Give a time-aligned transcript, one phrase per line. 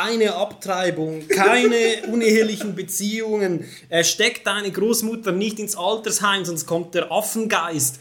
[0.00, 3.64] keine Abtreibung, keine unehelichen Beziehungen.
[3.88, 7.98] Er steckt deine Großmutter nicht ins Altersheim, sonst kommt der Affengeist.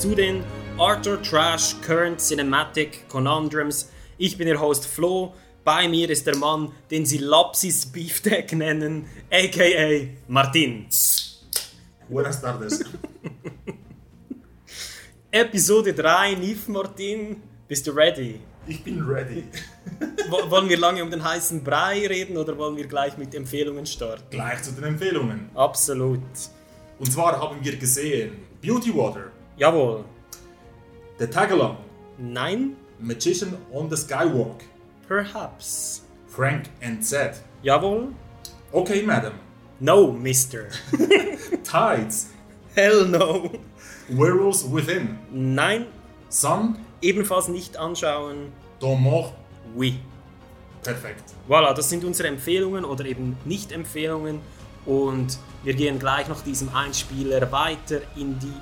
[0.00, 0.42] Zu den
[0.78, 3.90] Art or Trash Current Cinematic Conundrums.
[4.18, 5.34] Ich bin Ihr Host Flo.
[5.64, 10.86] Bei mir ist der Mann, den Sie Lapsis Beefsteak nennen, aka Martin.
[12.08, 12.80] Buenas tardes.
[15.30, 17.42] Episode 3, Nif Martin.
[17.68, 18.40] Bist du ready?
[18.66, 19.44] Ich bin ready.
[20.30, 23.84] Wo- Wollen wir lange um den heißen Brei reden oder wollen wir gleich mit Empfehlungen
[23.86, 24.24] starten?
[24.30, 25.50] Gleich zu den Empfehlungen.
[25.54, 26.20] Absolut.
[26.98, 29.30] Und zwar haben wir gesehen Beauty Water,
[29.60, 30.04] Jawohl.
[31.18, 31.76] The Tagalong,
[32.18, 32.76] Nein?
[32.98, 34.62] Magician on the Skywalk,
[35.06, 36.02] Perhaps.
[36.26, 37.36] Frank and Zed.
[37.62, 38.14] Jawohl?
[38.72, 39.34] Okay, Madam.
[39.80, 40.70] No, Mister.
[41.62, 42.28] Tides,
[42.74, 43.50] Hell no.
[44.08, 45.86] Werewolves Within, Nein,
[46.30, 48.52] Sun, ebenfalls nicht anschauen.
[48.80, 49.34] Dans Mort.
[49.74, 49.98] Oui.
[50.82, 51.34] Perfekt.
[51.46, 54.40] Voilà, das sind unsere Empfehlungen oder eben Nicht-Empfehlungen.
[54.86, 58.52] Und wir gehen gleich nach diesem Einspieler weiter in die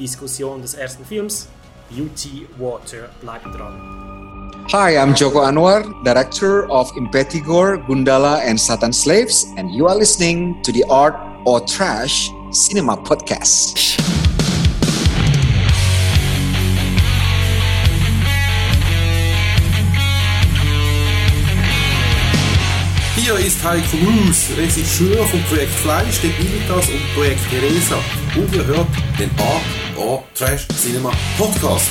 [0.00, 1.46] Detaildiskussion des ersten Films.
[1.90, 3.10] Beauty Water.
[3.20, 3.74] Bleibt dran.
[4.72, 10.62] Hi, I'm Joko Anwar, director of Impetigore, Gundala, and Satan Slaves, and you are listening
[10.62, 13.98] to the Art or Trash Cinema Podcast.
[23.16, 27.96] Hier ist Heiko Rus, Regisseur vom Projekt Fleisch, den Militas und Projekt Teresa.
[28.36, 31.90] Und ihr hört den Art or Trash Cinema Podcast.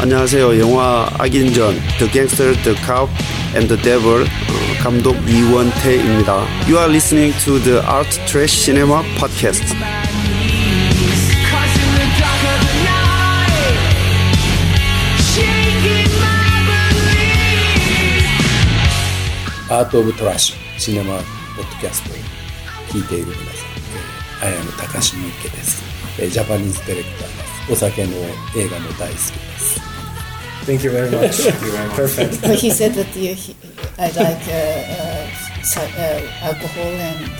[0.00, 0.58] 안녕하세요.
[0.58, 3.10] 영화 악인전 The Gangster, The Cop
[3.54, 6.46] and the Devil 어, 감독 이원태입니다.
[6.66, 9.99] You are listening to the Art Trash Cinema Podcast.
[19.70, 21.18] アート・オブ・トラッシュシネマ・
[21.56, 22.14] ポッドキャストを
[22.88, 23.46] 聞いている皆さん、
[24.42, 25.84] えー、アイアム高橋みけです、
[26.18, 27.72] えージャパニーズディレクターです。
[27.72, 28.16] お酒も
[28.56, 29.80] 映画も大好きです。
[30.66, 31.52] Thank you very much.
[31.94, 32.42] Perfect.
[32.42, 33.54] But he said that you, he,
[33.96, 34.54] I like uh,
[34.90, 35.28] uh,
[35.62, 37.30] so, uh, alcohol and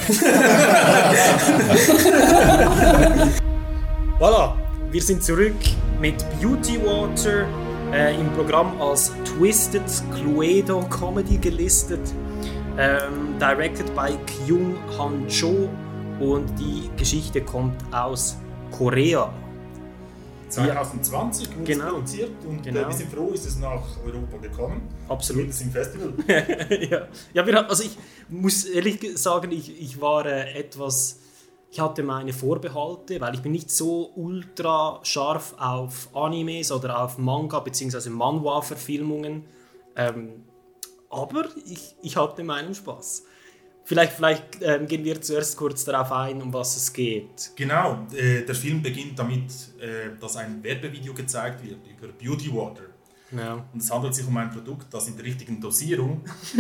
[4.20, 4.56] Voilà,
[4.92, 5.56] wir sind zurück
[6.00, 7.48] mit Beauty Water
[7.92, 9.82] äh, im Programm als Twisted
[10.14, 12.00] Cluedo Comedy gelistet.
[12.78, 15.68] Ähm, directed by Kyung Han Cho
[16.20, 18.36] und die Geschichte kommt aus
[18.70, 19.32] Korea.
[20.48, 21.90] 2020 wurde Genau.
[21.92, 22.80] produziert und Genau.
[22.80, 24.82] äh, wir sind froh, ist es nach Europa gekommen.
[25.08, 25.52] Absolut.
[25.52, 26.12] Zumindest im Festival.
[26.90, 27.96] ja, ja wir, also ich
[28.28, 31.18] muss ehrlich ge- sagen, ich, ich war äh, etwas,
[31.70, 37.16] ich hatte meine Vorbehalte, weil ich bin nicht so ultra scharf auf Animes oder auf
[37.16, 38.10] Manga bzw.
[38.10, 39.44] Manhwa-Verfilmungen.
[39.96, 40.44] Ähm,
[41.08, 43.24] aber ich, ich hatte meinen Spaß.
[43.84, 47.52] Vielleicht, vielleicht ähm, gehen wir zuerst kurz darauf ein, um was es geht.
[47.56, 49.50] Genau, äh, der Film beginnt damit,
[49.80, 52.82] äh, dass ein Werbevideo gezeigt wird über Beauty Water.
[53.32, 53.64] Ja.
[53.72, 56.22] Und es handelt sich um ein Produkt, das in der richtigen Dosierung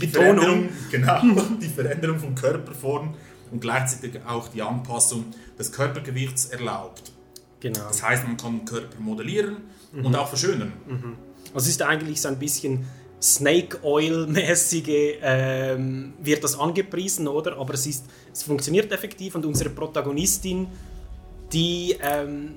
[0.00, 0.68] die Betonung.
[0.68, 1.20] Veränderung, genau,
[1.60, 3.14] die Veränderung von Körperform
[3.50, 5.24] und gleichzeitig auch die Anpassung
[5.58, 7.12] des Körpergewichts erlaubt.
[7.60, 7.80] Genau.
[7.88, 9.56] Das heißt, man kann den Körper modellieren
[9.92, 10.04] Mhm.
[10.06, 10.72] und auch verschönern.
[11.54, 12.84] Also es ist eigentlich so ein bisschen
[13.22, 17.56] Snake Oil-mäßige, ähm, wird das angepriesen, oder?
[17.56, 20.66] Aber es, ist, es funktioniert effektiv und unsere Protagonistin
[21.52, 22.56] die ähm,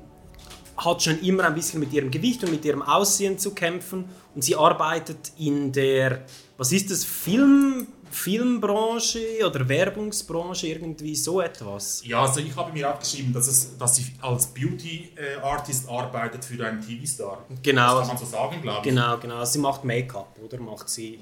[0.86, 4.44] hat schon immer ein bisschen mit ihrem Gewicht und mit ihrem Aussehen zu kämpfen und
[4.44, 6.22] sie arbeitet in der,
[6.58, 12.02] was ist das, Film, Filmbranche oder Werbungsbranche, irgendwie so etwas.
[12.06, 16.81] Ja, also ich habe mir aufgeschrieben, dass, es, dass sie als Beauty-Artist arbeitet für einen
[16.81, 17.46] TV-Star.
[17.62, 18.00] Genau.
[18.00, 18.84] Das kann man so sagen, glaube ich.
[18.84, 19.46] Genau, genau.
[19.46, 20.60] Sie macht Make-up, oder?
[20.60, 21.20] Macht sie,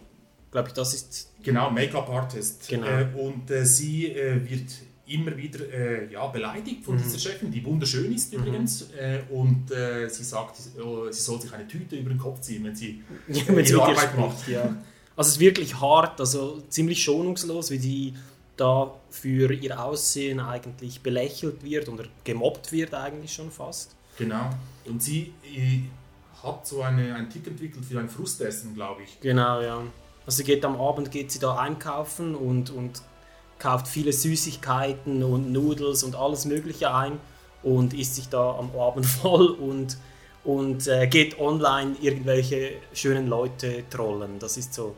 [0.52, 1.32] glaube ich, das ist...
[1.44, 2.68] Genau, Make-up-Artist.
[2.70, 2.88] Genau.
[2.88, 4.72] Äh, und äh, sie äh, wird
[5.08, 7.04] immer wieder äh, ja, beleidigt von Mhm.
[7.04, 8.90] dieser Chefin, die wunderschön ist übrigens.
[8.92, 12.64] Äh, und äh, sie sagt, oh, sie soll sich eine Tüte über den Kopf ziehen,
[12.66, 14.48] wenn sie, Ja, äh, wenn ihre Arbeit spricht, macht.
[14.48, 14.62] ja.
[15.16, 18.14] Also es ist wirklich hart, also ziemlich schonungslos, wie sie
[18.56, 23.96] da für ihr Aussehen eigentlich belächelt wird oder gemobbt wird eigentlich schon fast.
[24.18, 24.50] Genau.
[24.86, 25.82] Und sie äh,
[26.44, 29.20] hat so eine, einen Tick entwickelt für ein Frustessen, glaube ich.
[29.22, 29.82] Genau, ja.
[30.26, 33.02] Also sie geht am Abend geht sie da einkaufen und, und
[33.60, 37.20] kauft viele Süßigkeiten und Nudels und alles Mögliche ein
[37.64, 39.98] und isst sich da am Abend voll und,
[40.44, 44.40] und äh, geht online irgendwelche schönen Leute trollen.
[44.40, 44.96] Das ist so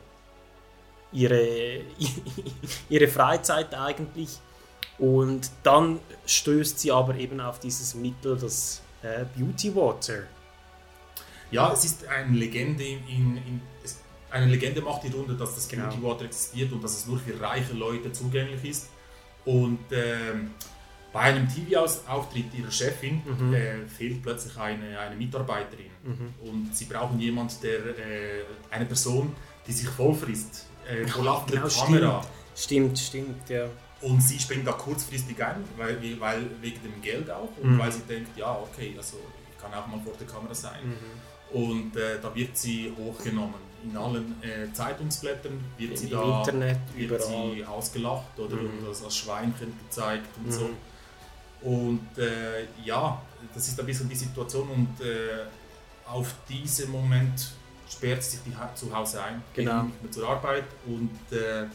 [1.12, 1.80] ihre,
[2.88, 4.38] ihre Freizeit eigentlich.
[4.98, 10.24] Und dann stößt sie aber eben auf dieses Mittel, das äh, Beauty Water.
[11.50, 13.60] Ja, es ist eine Legende in, in, in
[14.30, 15.84] eine Legende macht die Runde, dass das Genau.
[15.88, 18.88] Beauty Water existiert und dass es nur für reiche Leute zugänglich ist.
[19.44, 20.50] Und ähm,
[21.12, 23.54] bei einem TV-Auftritt ihrer Chefin Mhm.
[23.54, 25.90] äh, fehlt plötzlich eine, eine Mitarbeiterin.
[26.04, 26.34] Mhm.
[26.48, 29.34] Und sie brauchen jemanden, der äh, eine Person,
[29.66, 32.24] die sich vollfrisst, äh, vor laufender Genau, Kamera.
[32.54, 33.66] Stimmt, stimmt, ja.
[34.02, 37.78] Und sie springt da kurzfristig ein, weil, weil wegen dem Geld auch und Mhm.
[37.78, 39.18] weil sie denkt, ja, okay, also
[39.50, 40.80] ich kann auch mal vor der Kamera sein.
[40.84, 41.56] Mhm.
[41.56, 43.69] Und äh, da wird sie hochgenommen.
[43.82, 47.52] In allen äh, Zeitungsblättern wird Im sie da Internet, wird überall.
[47.54, 48.86] sie ausgelacht oder Mhm.
[48.86, 50.52] als, als Schweinchen gezeigt und Mhm.
[50.52, 50.70] so.
[51.62, 53.20] Und äh, ja,
[53.54, 55.46] das ist ein bisschen die Situation und äh,
[56.06, 57.52] auf diesen Moment
[57.88, 59.84] sperrt sie sich die Ha- zu Hause ein, geht Genau.
[59.84, 61.66] nicht mehr zur Arbeit und äh,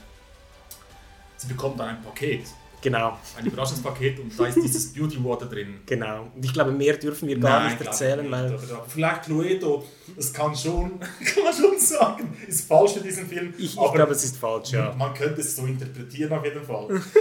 [1.38, 2.46] sie bekommt dann ein Paket,
[2.86, 3.18] Genau.
[3.36, 5.80] ein Überraschungspaket und da ist dieses Beauty Water drin.
[5.88, 6.28] Genau.
[6.36, 8.86] Und ich glaube, mehr dürfen wir gar Nein, nicht erzählen, ich weil nicht, oder?
[8.88, 9.84] Vielleicht Cluedo,
[10.16, 13.56] das kann schon, kann man schon sagen, ist falsch in diesem Film.
[13.58, 14.94] ich, ich glaube, es ist falsch, ja.
[14.94, 17.02] Man könnte es so interpretieren auf jeden Fall.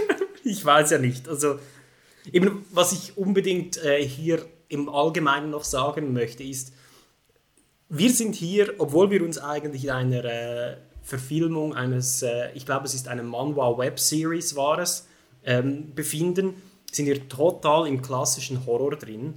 [0.47, 1.27] Ich weiß ja nicht.
[1.27, 1.57] Also,
[2.31, 6.71] eben, was ich unbedingt äh, hier im Allgemeinen noch sagen möchte, ist,
[7.89, 12.85] wir sind hier, obwohl wir uns eigentlich in einer äh, Verfilmung eines, äh, ich glaube,
[12.85, 15.07] es ist eine Manhwa-Web-Series war es,
[15.45, 16.53] ähm, befinden,
[16.91, 19.35] sind wir total im klassischen Horror drin.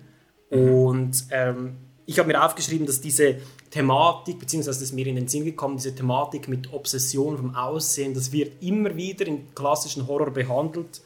[0.50, 1.76] Und ähm,
[2.06, 3.36] ich habe mir aufgeschrieben, dass diese
[3.70, 8.32] Thematik, beziehungsweise ist mir in den Sinn gekommen, diese Thematik mit Obsession vom Aussehen, das
[8.32, 11.02] wird immer wieder im klassischen Horror behandelt.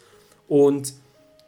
[0.47, 0.95] Und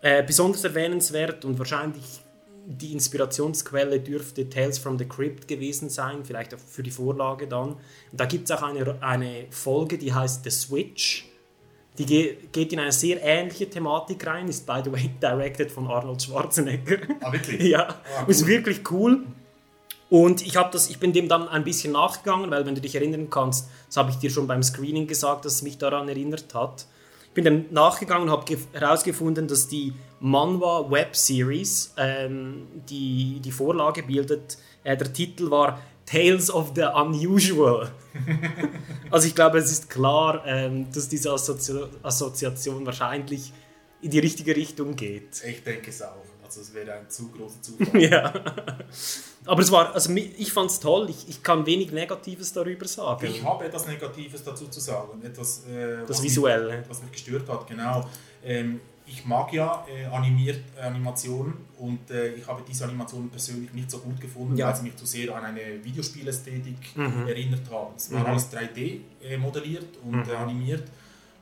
[0.01, 2.21] äh, besonders erwähnenswert und wahrscheinlich
[2.67, 7.75] die Inspirationsquelle dürfte Tales from the Crypt gewesen sein, vielleicht auch für die Vorlage dann.
[8.11, 11.29] Und da gibt es auch eine, eine Folge, die heißt The Switch.
[11.99, 15.87] Die ge geht in eine sehr ähnliche Thematik rein, ist by the way directed von
[15.87, 16.99] Arnold Schwarzenegger.
[17.21, 17.63] Ah, wirklich?
[17.63, 19.25] ja, Ah, ist wirklich cool.
[20.11, 23.31] Und ich, das, ich bin dem dann ein bisschen nachgegangen, weil wenn du dich erinnern
[23.31, 26.87] kannst, das habe ich dir schon beim Screening gesagt, dass es mich daran erinnert hat.
[27.29, 33.51] Ich bin dann nachgegangen und habe herausgefunden, dass die Manhwa Web Series ähm, die, die
[33.51, 34.57] Vorlage bildet.
[34.85, 37.91] Äh, der Titel war Tales of the Unusual.
[39.11, 43.53] also ich glaube, es ist klar, ähm, dass diese Assozi Assoziation wahrscheinlich
[44.03, 45.43] in die richtige Richtung geht.
[45.45, 46.17] Ich denke es auch.
[46.45, 48.03] Also es wäre ein zu großer Zufall.
[48.03, 48.33] Ja.
[49.47, 51.09] Aber es war, also ich fand es toll.
[51.11, 53.27] Ich, ich kann wenig Negatives darüber sagen.
[53.27, 55.23] Ich habe etwas Negatives dazu zu sagen.
[55.25, 56.79] Etwas, äh, Das was Visuelle.
[56.79, 58.09] Mich, was mich gestört hat, genau.
[58.45, 63.91] Ähm, ich mag ja äh, animiert, Animationen und äh, ich habe diese Animationen persönlich nicht
[63.91, 64.69] so gut gefunden, Ja.
[64.69, 67.27] weil sie mich zu sehr an eine Videospielästhetik Mhm.
[67.27, 67.95] erinnert haben.
[67.97, 68.27] Es war Mhm.
[68.27, 70.31] alles 3D äh, modelliert und Mhm.
[70.31, 70.85] äh, animiert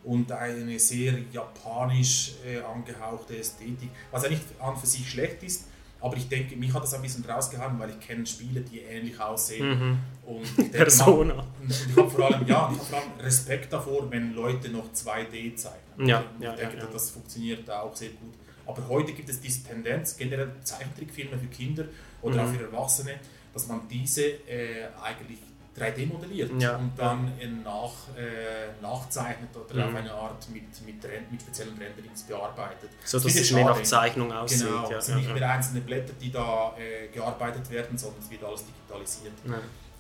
[0.04, 5.68] und eine sehr japanisch äh, angehauchte Ästhetik, was ja nicht an für sich schlecht ist,
[6.02, 9.18] aber ich denke, mich hat das ein bisschen rausgehauen, weil ich kenne Spiele, die ähnlich
[9.20, 9.68] aussehen.
[9.68, 9.98] Mhm.
[10.26, 11.34] Und ich Persona.
[11.34, 14.68] Man, und ich habe vor allem, ja, ich habe vor allem Respekt davor, wenn Leute
[14.68, 16.06] noch 2D zeichnen.
[16.08, 16.88] Ja, Und ja, ich denke, ja, ja.
[16.92, 18.34] das funktioniert da auch sehr gut.
[18.66, 21.84] Aber heute gibt es diese Tendenz, generell Zeichentrickfilme für Kinder
[22.20, 22.40] oder Mhm.
[22.40, 23.14] auch für Erwachsene,
[23.52, 25.38] dass man diese äh, eigentlich
[25.78, 26.76] 3D modelliert Ja.
[26.76, 29.94] und dann äh, nach, äh, nachzeichnet oder Mhm.
[29.94, 32.90] auf eine Art mit, mit, mit speziellen Renderings bearbeitet.
[33.04, 35.50] So, Das dass es mehr nach Zeichnung aussieht, Genau, ja, es sind ja, nicht mehr
[35.50, 39.32] einzelne Blätter, die da äh, gearbeitet werden, sondern es wird alles digitalisiert.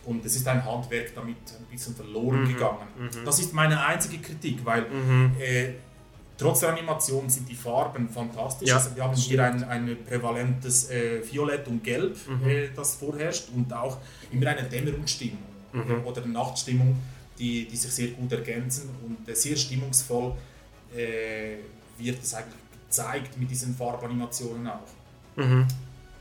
[0.04, 2.88] Und es ist ein Handwerk damit ein bisschen verloren Mhm, gegangen.
[2.98, 3.24] mhm.
[3.24, 5.36] Das ist meine einzige Kritik, weil Mhm.
[5.40, 5.70] äh,
[6.38, 8.68] Trotz der Animation sind die Farben fantastisch.
[8.68, 12.48] Ja, also wir haben hier ein, ein prävalentes äh, Violett und Gelb, Mhm.
[12.48, 13.98] äh, das vorherrscht und auch
[14.32, 15.38] immer eine Dämmerungsstimmung
[15.72, 16.04] Mhm.
[16.04, 16.96] oder Nachtstimmung,
[17.38, 20.34] die, die sich sehr gut ergänzen und äh, sehr stimmungsvoll
[20.96, 21.56] äh,
[21.98, 22.54] wird es eigentlich
[22.86, 24.80] gezeigt mit diesen Farbanimationen auch.
[25.36, 25.66] Mhm.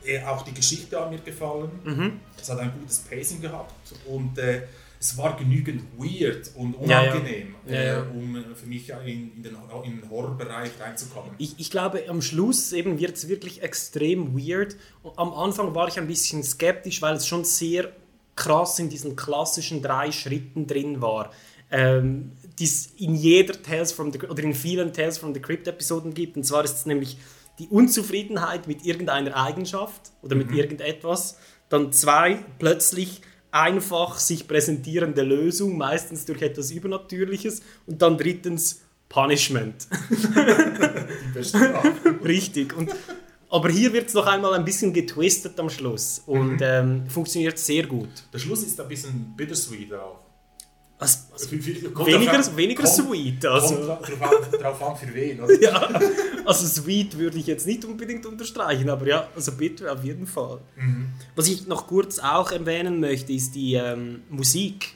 [0.05, 1.69] Äh, auch die Geschichte hat mir gefallen.
[1.83, 2.19] Mhm.
[2.39, 3.73] Es hat ein gutes Pacing gehabt
[4.07, 4.63] und äh,
[4.99, 7.11] es war genügend weird und Ja, ja.
[7.11, 7.97] unangenehm, Ja, ja.
[8.03, 11.31] Äh, um äh, für mich in, in, den, in den Horrorbereich reinzukommen.
[11.39, 14.75] Ich, ich glaube, am Schluss eben wird es wirklich extrem weird.
[15.17, 17.91] Am Anfang war ich ein bisschen skeptisch, weil es schon sehr
[18.43, 21.31] krass in diesen klassischen drei Schritten drin war.
[21.69, 25.67] Ähm, die es in jeder Tales from the oder in vielen Tales from the Crypt
[25.67, 26.35] Episoden gibt.
[26.37, 27.17] Und zwar ist es nämlich
[27.59, 30.57] die Unzufriedenheit mit irgendeiner Eigenschaft oder mit Mhm.
[30.57, 31.37] irgendetwas.
[31.69, 33.21] Dann zwei, plötzlich
[33.51, 37.61] einfach sich präsentierende Lösung, meistens durch etwas Übernatürliches.
[37.85, 39.87] Und dann drittens Punishment.
[42.25, 42.75] Richtig.
[42.75, 42.89] Und,
[43.51, 46.59] aber hier wird es noch einmal ein bisschen getwistet am Schluss und Mhm.
[46.61, 48.09] ähm, funktioniert sehr gut.
[48.33, 50.19] Der Schluss ist ein bisschen bittersweet auch.
[50.97, 51.17] Also,
[51.95, 53.43] Kommt weniger an- weniger kommt- sweet.
[53.47, 53.75] Also,
[54.61, 55.41] drauf an, für wen.
[55.41, 55.59] Oder?
[55.59, 55.89] ja,
[56.45, 60.59] also sweet würde ich jetzt nicht unbedingt unterstreichen, aber ja, also bitter auf jeden Fall.
[60.77, 61.07] Mhm.
[61.35, 64.89] Was ich noch kurz auch erwähnen möchte, ist die ähm, Musik.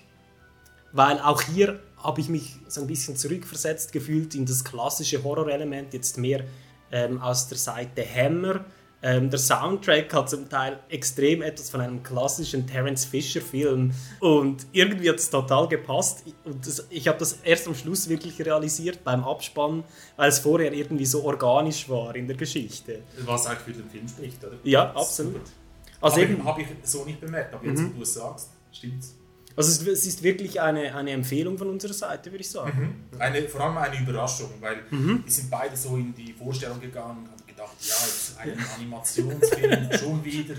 [0.92, 5.92] Weil auch hier habe ich mich so ein bisschen zurückversetzt gefühlt in das klassische Horrorelement,
[5.96, 6.44] jetzt mehr
[6.96, 8.64] ähm, aus der Seite Hammer.
[9.04, 14.66] Ähm, der Soundtrack hat zum Teil extrem etwas von einem klassischen Terence Fisher Film und
[14.72, 19.04] irgendwie hat es total gepasst und das, ich habe das erst am Schluss wirklich realisiert
[19.04, 19.84] beim Abspann,
[20.16, 23.00] weil es vorher irgendwie so organisch war in der Geschichte.
[23.26, 24.56] Was eigentlich für den Film spricht, oder?
[24.64, 25.42] Ja, absolut.
[26.02, 27.92] Also eben- habe ich, hab ich so nicht bemerkt, aber jetzt, Mhm.
[27.94, 29.16] wo du es sagst, stimmt's.
[29.58, 32.96] Also es, es ist wirklich eine, eine Empfehlung von unserer Seite, würde ich sagen.
[33.12, 33.20] Mhm.
[33.20, 35.22] Eine, vor allem eine Überraschung, weil Mhm.
[35.24, 38.54] wir sind beide so in die Vorstellung gegangen und haben gedacht, ja, es ist ein
[38.78, 40.56] Animationsfilm, schon wieder.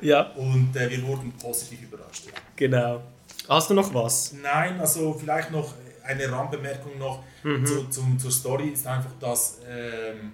[0.00, 0.22] Ja.
[0.32, 2.26] Und äh, wir wurden positiv überrascht.
[2.26, 2.32] Ja.
[2.56, 3.02] Genau.
[3.48, 4.32] Hast du noch was?
[4.42, 5.74] Nein, also vielleicht noch
[6.04, 7.64] eine Randbemerkung noch Mhm.
[7.64, 10.32] zu, zum, zur Story ist einfach, dass, ähm,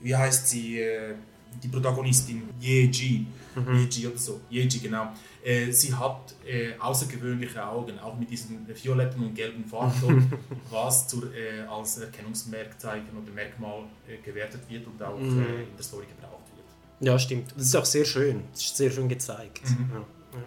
[0.00, 1.14] wie heißt sie, äh,
[1.62, 3.74] die Protagonistin Yeji, Mhm.
[3.84, 5.12] Yeji oder so, Yeji genau,
[5.44, 10.32] äh, sie hat äh, außergewöhnliche Augen, auch mit diesen violetten und gelben Farbton,
[10.70, 15.42] was zur, äh, als Erkennungsmerkzeichen oder Merkmal äh, gewertet wird und auch Mhm.
[15.42, 16.66] äh, in der Story gebraucht wird.
[17.08, 17.52] Ja, stimmt.
[17.56, 18.42] Das ist auch sehr schön.
[18.52, 19.62] Das ist sehr schön gezeigt.
[19.70, 19.90] Mhm.
[19.92, 19.98] Ja.
[20.00, 20.44] Ja.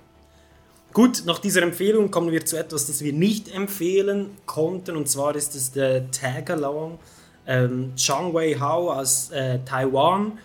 [0.94, 4.96] Gut, nach dieser Empfehlung kommen wir zu etwas, das wir nicht empfehlen konnten.
[4.96, 7.00] Und zwar ist es der Tag-Along.
[7.48, 10.38] Ähm, Zhang Wei Hao aus äh, Taiwan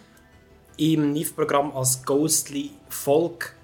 [0.78, 3.54] im NIF-Programm als Ghostly Folk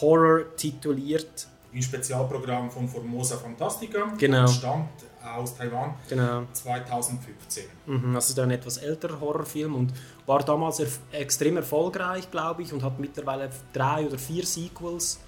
[0.00, 1.48] Horror tituliert.
[1.72, 4.46] Ein Spezialprogramm von Formosa Fantastica, Genau.
[4.46, 4.88] stammt
[5.22, 6.44] aus Taiwan Genau.
[6.52, 7.64] 2015.
[7.86, 9.92] Mhm, also ist ein etwas älterer Horrorfilm und
[10.26, 15.18] war damals erf extrem erfolgreich, glaube ich, und hat mittlerweile drei oder vier Sequels.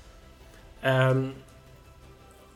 [0.83, 1.35] Ähm,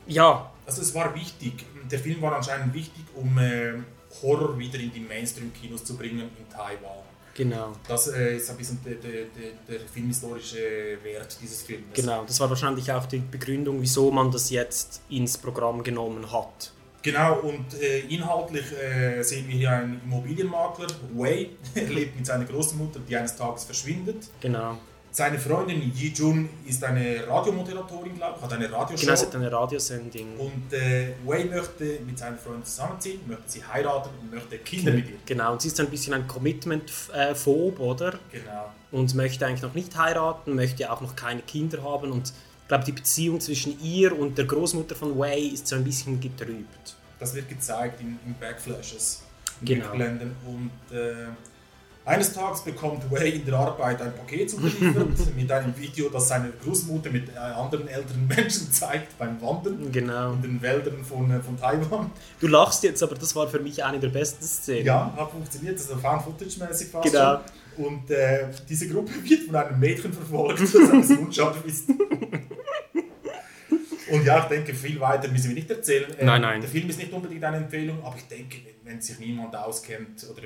[0.07, 3.75] ja, Also es war wichtig, der Film war anscheinend wichtig, um äh,
[4.23, 7.04] Horror wieder in die Mainstream-Kinos zu bringen in Taiwan.
[7.35, 7.73] Genau.
[7.87, 9.25] Das äh, ist ein bisschen der, der,
[9.69, 11.85] der, filmhistorische Wert dieses Films.
[11.95, 16.73] Genau, das war wahrscheinlich auch die Begründung, wieso man das jetzt ins Programm genommen hat.
[17.03, 22.47] Genau, und äh, inhaltlich äh, sehen wir hier einen Immobilienmakler, Wei, er lebt mit seiner
[22.47, 24.29] Großmutter, die eines Tages verschwindet.
[24.41, 24.79] Genau.
[25.17, 29.01] Seine Freundin Yi Jun ist eine Radiomoderatorin, glaube ich, hat eine Radioshow.
[29.03, 30.37] Genau, es hat eine Radiosendung.
[30.41, 35.09] Und äh, Wei möchte mit seiner Freundin zusammenziehen, möchte sie heiraten und möchte Kinder mit
[35.09, 35.17] ihr.
[35.25, 38.19] Genau, und sie ist ein bisschen ein Commitment-Phob, oder?
[38.33, 38.73] Genau.
[38.91, 42.83] Und möchte eigentlich noch nicht heiraten, möchte auch noch keine Kinder haben und ich glaube,
[42.85, 46.97] die Beziehung zwischen ihr und der Großmutter von Wei ist so ein bisschen getrübt.
[47.21, 49.23] Das wird gezeigt in, in Backflashes,
[49.61, 49.91] in Genau.
[49.91, 50.35] Rückblenden.
[50.45, 51.27] Und äh,
[52.07, 55.07] eines Tages bekommt Wei in der Arbeit ein Paket zugeliefert
[55.37, 60.33] mit einem Video, das seine Großmutter mit äh, anderen älteren Menschen zeigt beim Wandern Genau.
[60.35, 62.11] in den Wäldern von, äh, von Taiwan.
[62.41, 64.85] Du lachst jetzt, aber das war für mich eine der besten Szenen.
[64.87, 67.41] Ja, hat funktioniert, also Found-Footage-mäßig fast Genau.
[67.77, 67.87] schon.
[67.87, 71.89] Und äh, diese Gruppe wird von einem Mädchen verfolgt, das bisschen unscharf ist.
[74.11, 76.07] Und ja, ich denke, viel weiter müssen wir nicht erzählen.
[76.19, 76.61] Ähm, Nein, nein.
[76.61, 80.43] Der Film ist nicht unbedingt eine Empfehlung, aber ich denke, wenn, sich niemand auskennt, oder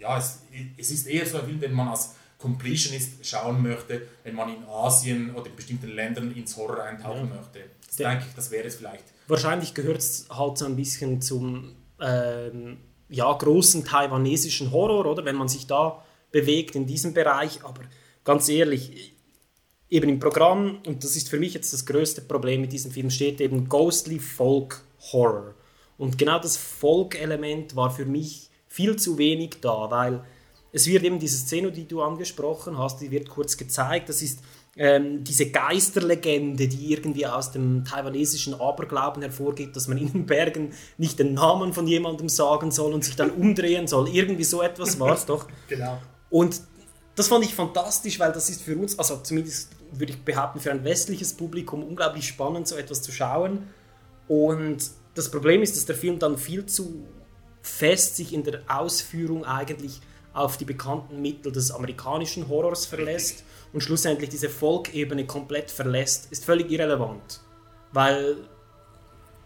[0.00, 0.40] ja, es,
[0.76, 4.64] es ist eher so ein Film, den man als Completionist schauen möchte, wenn man in
[4.64, 7.36] Asien oder in bestimmten Ländern ins Horror eintauchen Ja.
[7.36, 7.60] möchte.
[7.86, 9.04] Das Der- denke ich, das wäre es vielleicht.
[9.28, 12.78] Wahrscheinlich gehört es halt so ein bisschen zum ähm,
[13.10, 15.24] ja, großen taiwanesischen Horror, oder?
[15.24, 16.02] Wenn man sich da
[16.32, 17.62] bewegt in diesem Bereich.
[17.64, 17.82] Aber
[18.24, 19.12] ganz ehrlich,
[19.90, 23.10] eben im Programm, und das ist für mich jetzt das größte Problem mit diesem Film,
[23.10, 25.54] steht eben Ghostly Folk Horror.
[25.98, 28.49] Und genau das Folk-Element war für mich
[28.80, 30.22] viel zu wenig da, weil
[30.72, 34.08] es wird eben diese Szene, die du angesprochen hast, die wird kurz gezeigt.
[34.08, 34.40] Das ist
[34.76, 40.72] ähm, diese Geisterlegende, die irgendwie aus dem taiwanesischen Aberglauben hervorgeht, dass man in den Bergen
[40.96, 44.08] nicht den Namen von jemandem sagen soll und sich dann umdrehen soll.
[44.08, 45.46] Irgendwie so etwas war es doch.
[45.68, 45.98] Genau.
[46.30, 46.60] Und
[47.16, 50.70] das fand ich fantastisch, weil das ist für uns, also zumindest würde ich behaupten, für
[50.70, 53.64] ein westliches Publikum unglaublich spannend, so etwas zu schauen.
[54.28, 57.04] Und das Problem ist, dass der Film dann viel zu
[57.62, 60.00] fest sich in der Ausführung eigentlich
[60.32, 66.44] auf die bekannten Mittel des amerikanischen Horrors verlässt und schlussendlich diese Folk-Ebene komplett verlässt, ist
[66.44, 67.40] völlig irrelevant.
[67.92, 68.36] Weil,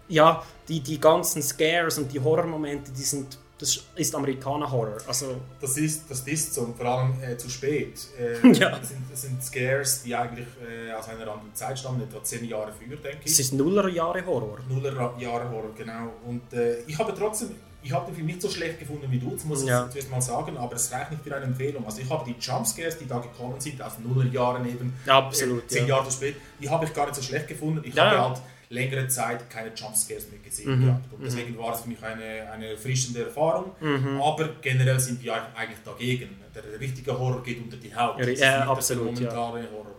[0.09, 4.99] ja, die, die ganzen Scares und die Horrormomente, die sind, das ist Amerikaner-Horror.
[5.07, 7.95] Also, Das ist, das ist so, und vor allem äh, zu spät.
[8.19, 8.79] Äh, Ja.
[8.79, 12.45] das, sind, das sind Scares, die eigentlich äh, aus einer anderen Zeit stammen, etwa zehn
[12.45, 13.33] Jahre früher, denke ich.
[13.33, 14.59] es ist Nullerjahre-Horror.
[14.69, 16.13] Nuller Jahre Horror, genau.
[16.27, 17.51] Und äh, ich habe trotzdem,
[17.85, 19.89] ich habe den Film nicht so schlecht gefunden wie du, das muss ich Ja.
[19.91, 21.85] zuerst mal sagen, aber es reicht nicht für eine Empfehlung.
[21.87, 25.83] Also ich habe die Jumpscares, die da gekommen sind, aus Nullerjahren eben, Absolut, äh, zehn
[25.87, 25.97] ja.
[25.97, 27.83] Jahre zu spät, die habe ich gar nicht so schlecht gefunden.
[27.85, 31.13] Ich Ja, habe halt längere Zeit keine Jumpscares mehr gesehen Mhm, gehabt.
[31.13, 33.71] Und deswegen war es für mich eine, eine erfrischende Erfahrung.
[33.81, 34.21] Mhm.
[34.21, 36.31] Aber generell sind wir eigentlich dagegen.
[36.55, 38.19] Der richtige Horror geht unter die Haut.
[38.19, 39.95] Ja, Das ist absolut, der momentane Horror.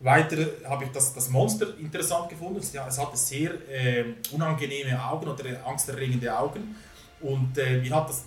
[0.00, 0.36] Weiter
[0.68, 2.58] habe ich das, das Monster interessant gefunden.
[2.58, 6.76] Es, es hatte sehr äh, unangenehme Augen oder angsterregende Augen.
[7.24, 8.24] Und äh, mir hat das,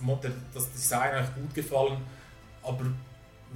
[0.52, 1.98] das Design eigentlich gut gefallen.
[2.64, 2.84] Aber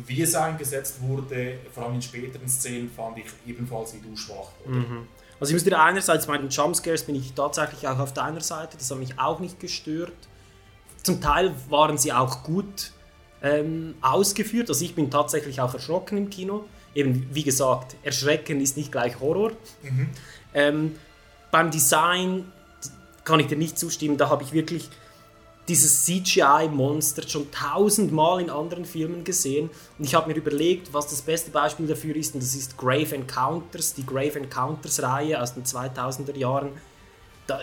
[0.07, 4.51] wie es eingesetzt wurde, vor allem in späteren Szenen, fand ich ebenfalls wie du schwach.
[4.65, 5.09] Mhm.
[5.41, 8.77] Also ich muss dir einerseits bei den Jumpscares bin ich tatsächlich auch auf deiner Seite,
[8.79, 10.13] das hat mich auch nicht gestört.
[11.03, 12.93] Zum Teil waren sie auch gut
[13.43, 16.67] ähm, ausgeführt, also ich bin tatsächlich auch erschrocken im Kino.
[16.95, 19.51] Eben, wie gesagt, Erschrecken ist nicht gleich Horror.
[19.83, 20.11] Mhm.
[20.55, 20.95] Ähm,
[21.51, 22.45] beim Design
[23.25, 24.89] kann ich dir nicht zustimmen, da habe ich wirklich
[25.69, 31.23] dieses CGI-Monster schon tausendmal in anderen Filmen gesehen und ich habe mir überlegt, was das
[31.23, 36.37] beste Beispiel dafür ist und das ist Grave Encounters, die Grave Encounters-Reihe aus den 2000er
[36.37, 36.71] Jahren.
[37.47, 37.61] Da,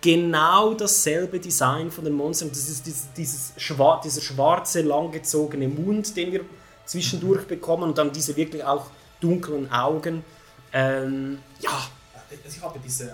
[0.00, 6.16] genau dasselbe Design von den Monstern, das ist dieses, dieses schwa dieser schwarze, langgezogene Mund,
[6.16, 6.44] den wir
[6.86, 8.86] zwischendurch bekommen und dann diese wirklich auch
[9.20, 10.24] dunklen Augen.
[10.72, 11.70] Ähm, ja,
[12.14, 13.12] Also ich habe diese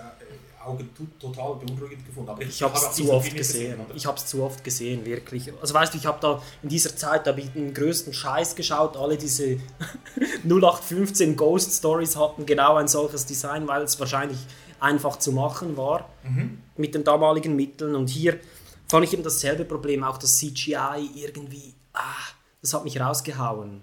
[0.65, 2.31] Augen tu- total beunruhigend gefunden.
[2.31, 3.81] Aber Ich habe auch es zu oft gesehen.
[3.81, 3.95] oder?
[3.95, 5.53] Ich habe es zu oft gesehen, wirklich.
[5.61, 8.97] Also weißt du, ich habe da in dieser Zeit habe ich den größten Scheiß geschaut.
[8.97, 9.59] Alle diese
[10.45, 14.39] 0815 Ghost Stories hatten genau ein solches Design, weil es wahrscheinlich
[14.81, 16.59] einfach zu machen war Mhm.
[16.77, 17.95] mit den damaligen Mitteln.
[17.95, 18.39] Und hier
[18.89, 22.01] fand ich eben dasselbe Problem, auch das CGI irgendwie, ah,
[22.61, 23.83] das hat mich rausgehauen.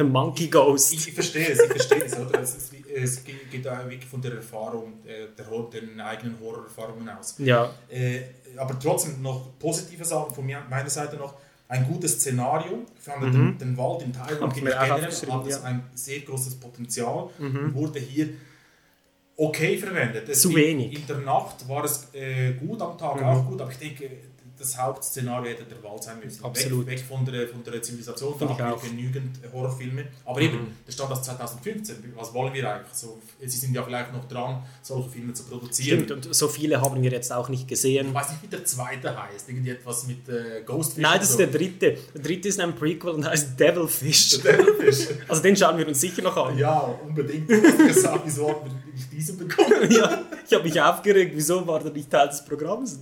[0.00, 0.94] Der Monkey Ghost.
[0.94, 2.18] Ich, verstehe es, ich verstehe es.
[2.18, 2.40] Oder?
[2.40, 7.34] Es, ist es geht da wirklich von der Erfahrung, äh, der, den eigenen Horrorerfahrungen aus.
[7.38, 7.70] Ja.
[7.90, 8.22] Äh,
[8.56, 11.34] aber trotzdem noch positive Sachen von mir, meiner Seite noch.
[11.68, 12.84] Ein gutes Szenario.
[12.98, 13.32] Fand Mhm.
[13.32, 15.62] den, den Wald in Thailand auch generell hat es ja.
[15.64, 17.74] ein sehr großes Potenzial Mhm.
[17.74, 18.30] wurde hier
[19.36, 20.28] okay verwendet.
[20.28, 20.94] Es Zu in, wenig.
[20.98, 23.26] In der Nacht war es äh, gut, am Tag Mhm.
[23.26, 24.10] auch gut, aber ich denke,
[24.60, 26.44] das Hauptszenario hätte der Wald sein müssen.
[26.44, 26.86] Absolut.
[26.86, 30.04] Weg, weg von, der, von der Zivilisation, da haben wir genügend Horrorfilme.
[30.24, 30.46] Aber Mhm.
[30.46, 31.96] eben, der stand aus 2015.
[32.14, 32.92] Was wollen wir eigentlich?
[32.94, 36.04] So, sie sind ja vielleicht noch dran, solche Filme zu produzieren.
[36.04, 38.08] Stimmt, und so viele haben wir jetzt auch nicht gesehen.
[38.08, 39.48] Ich weiß nicht, wie der zweite heißt.
[39.48, 41.02] Irgendwie etwas mit äh, Ghostfish.
[41.02, 41.38] Nein, das ist so.
[41.38, 41.96] der dritte.
[42.14, 44.40] Der dritte ist ein Prequel und heißt Devilfish.
[44.42, 45.08] Devilfish.
[45.28, 46.58] Also den schauen wir uns sicher noch an.
[46.58, 47.48] Ja, unbedingt.
[47.48, 49.72] Du hast gesagt, wieso haben wir nicht diesen bekommen?
[49.90, 52.98] ja, ich habe mich aufgeregt, wieso war der nicht Teil des Programms?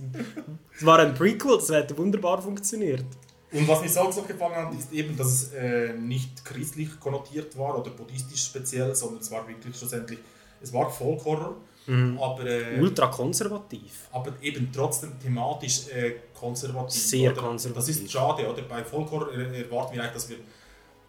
[0.75, 3.05] Es war ein Prequel, das hätte wunderbar funktioniert.
[3.51, 7.57] Und was mir sonst noch gefallen hat, ist eben, dass es äh, nicht christlich konnotiert
[7.57, 10.19] war oder buddhistisch speziell, sondern es war wirklich schlussendlich,
[10.61, 11.55] es war Folkhorror,
[11.87, 12.19] Mhm.
[12.21, 14.07] aber, äh, Ultra konservativ.
[14.11, 17.01] aber eben trotzdem thematisch äh, konservativ.
[17.01, 17.41] Sehr oder?
[17.41, 17.87] konservativ.
[17.87, 18.61] Das ist schade, oder?
[18.63, 20.37] Bei Folkhorror erwarten wir eigentlich, dass, wir,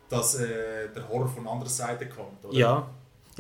[0.08, 2.56] dass äh, der Horror von anderer Seite kommt, oder?
[2.56, 2.88] Ja.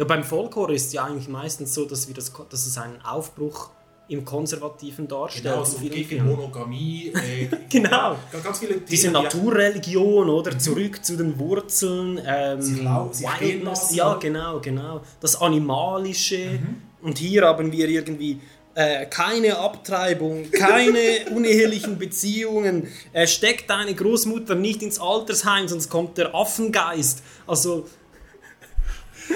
[0.00, 3.00] Ja, beim Folklore ist es ja eigentlich meistens so, dass, wir das, dass es einen
[3.02, 3.70] Aufbruch
[4.08, 5.44] im Konservativen darstellt.
[5.44, 6.26] Genau, in so vielen gegen Filmen.
[6.34, 7.12] Monogamie.
[7.14, 8.16] Äh, Genau.
[8.42, 10.58] Ganz viele Themen, Diese die- Naturreligion, oder?
[10.58, 12.20] Zurück zu den Wurzeln.
[12.26, 13.94] Ähm, Sie lau- sie Wildness.
[13.94, 15.02] Ja, genau, genau.
[15.20, 16.38] Das Animalische.
[16.60, 16.82] Mhm.
[17.02, 18.40] Und hier haben wir irgendwie
[18.74, 22.88] äh, keine Abtreibung, keine unehelichen Beziehungen.
[23.12, 27.22] Äh, steck deine Großmutter nicht ins Altersheim, sonst kommt der Affengeist.
[27.46, 27.86] Also,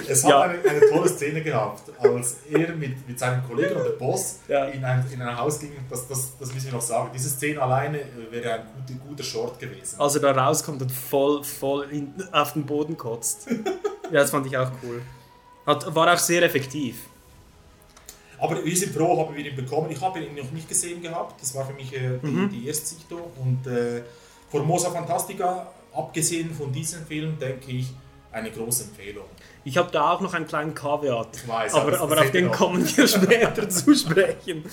[0.09, 0.41] Es hat Ja.
[0.43, 5.05] eine, eine tolle Szene gehabt, als er mit, mit seinem Kollegen oder Boss in, ein,
[5.13, 5.73] in ein Haus ging.
[5.91, 7.11] Das, das, das müssen wir noch sagen.
[7.15, 9.99] Diese Szene alleine äh, wäre ein guter, guter Short gewesen.
[10.01, 13.47] als er da rauskommt und voll, voll in, auf den Boden kotzt.
[14.11, 15.03] ja, das fand ich auch cool.
[15.67, 16.97] Hat, war auch sehr effektiv.
[18.39, 19.91] Aber sind froh, haben wir ihn bekommen.
[19.91, 21.41] Ich habe ihn noch nicht gesehen gehabt.
[21.41, 22.51] Das war für mich äh, die, Mhm.
[22.51, 23.21] die Erstsichtung.
[23.43, 24.03] Und äh,
[24.51, 27.87] Formosa Fantastica, abgesehen von diesem Film, denke ich,
[28.33, 29.25] eine große Empfehlung.
[29.65, 31.49] Ich habe da auch noch einen kleinen Kaviat.
[31.49, 32.53] Weiß, aber aber, auf den noch.
[32.53, 34.65] kommen wir später zu sprechen.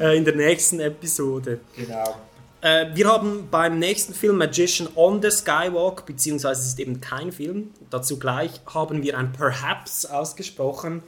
[0.00, 1.60] Äh, in der nächsten Episode.
[1.76, 2.16] Genau.
[2.60, 7.30] Äh, wir haben beim nächsten Film Magician on the Skywalk, beziehungsweise es ist eben kein
[7.30, 11.02] Film, dazu gleich haben wir ein Perhaps ausgesprochen.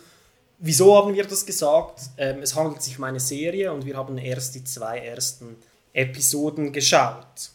[0.59, 2.03] Wieso haben wir das gesagt?
[2.19, 5.57] Ähm, es handelt sich um eine Serie und wir haben erst die zwei ersten
[5.93, 7.51] Episoden geschaut.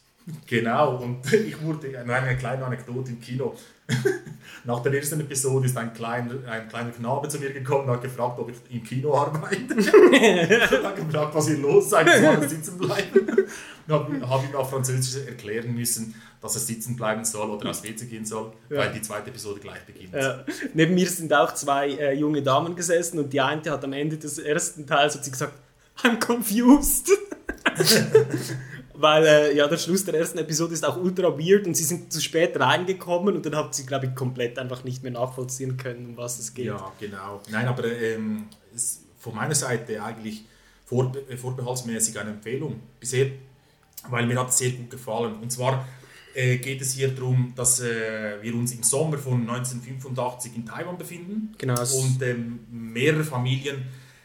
[0.48, 3.56] Genau, und ich wurde, noch eine kleine Anekdote im Kino.
[4.64, 8.02] Nach der ersten Episode ist ein kleiner, ein kleiner Knabe zu mir gekommen und hat
[8.02, 9.76] gefragt, ob ich im Kino arbeite.
[10.20, 13.28] er hat gefragt, was hier los sei, soll sitzen bleiben.
[13.88, 17.84] Dann habe hab ihm auf Französisch erklären müssen, dass er sitzen bleiben soll oder aufs
[17.84, 18.78] WC gehen soll, Ja.
[18.80, 20.16] weil die zweite Episode gleich beginnt.
[20.16, 20.38] Äh,
[20.74, 24.18] neben mir sind auch zwei äh, junge Damen gesessen und die eine hat am Ende
[24.18, 25.54] des ersten Teils hat sie gesagt,
[26.02, 27.12] I'm confused.
[28.98, 32.12] Weil äh, ja, der Schluss der ersten Episode ist auch ultra weird und sie sind
[32.14, 36.06] zu spät reingekommen und dann hat sie, glaube ich, komplett einfach nicht mehr nachvollziehen können,
[36.08, 36.66] um was es geht.
[36.66, 37.42] Ja, genau.
[37.50, 38.46] Nein, aber ähm,
[39.20, 40.46] von meiner Seite eigentlich
[40.86, 43.28] vorbe äh, vorbehaltsmäßig eine Empfehlung bisher,
[44.10, 45.36] weil mir hat es sehr gut gefallen.
[45.42, 45.88] Und zwar
[46.34, 50.98] äh, geht es hier darum, dass äh, wir uns im Sommer von 1985 in Taiwan
[50.98, 53.84] befinden Genau, und ähm, mehrere Familien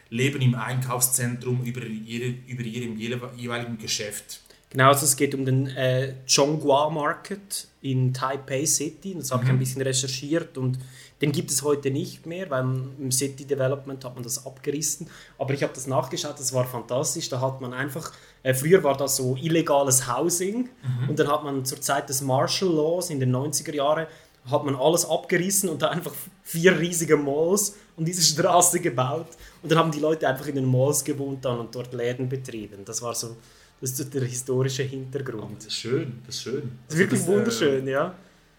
[0.09, 4.41] leben im Einkaufszentrum über, ihre, über ihrem jewe- jeweiligen Geschäft.
[4.71, 9.13] Genau, also es geht um den äh, Zhonghua Market in Taipei City.
[9.17, 9.55] Das habe ich Mhm.
[9.55, 10.79] ein bisschen recherchiert und
[11.21, 12.63] den gibt es heute nicht mehr, weil
[12.97, 15.07] im City Development hat man das abgerissen.
[15.37, 17.27] Aber ich habe das nachgeschaut, das war fantastisch.
[17.29, 21.09] Da hat man einfach, äh, früher war das so illegales Housing Mhm.
[21.09, 24.07] und dann hat man zur Zeit des Martial Laws in den 90er Jahren
[24.49, 29.27] hat man alles abgerissen und da einfach vier riesige Malls und diese Straße gebaut.
[29.61, 32.83] Und dann haben die Leute einfach in den Malls gewohnt dann und dort Läden betrieben.
[32.85, 33.35] Das war so,
[33.81, 35.57] das ist der historische Hintergrund.
[35.57, 36.71] Das ist schön, das ist schön.
[36.87, 38.15] Das ist wirklich Also das, äh, wunderschön, ja.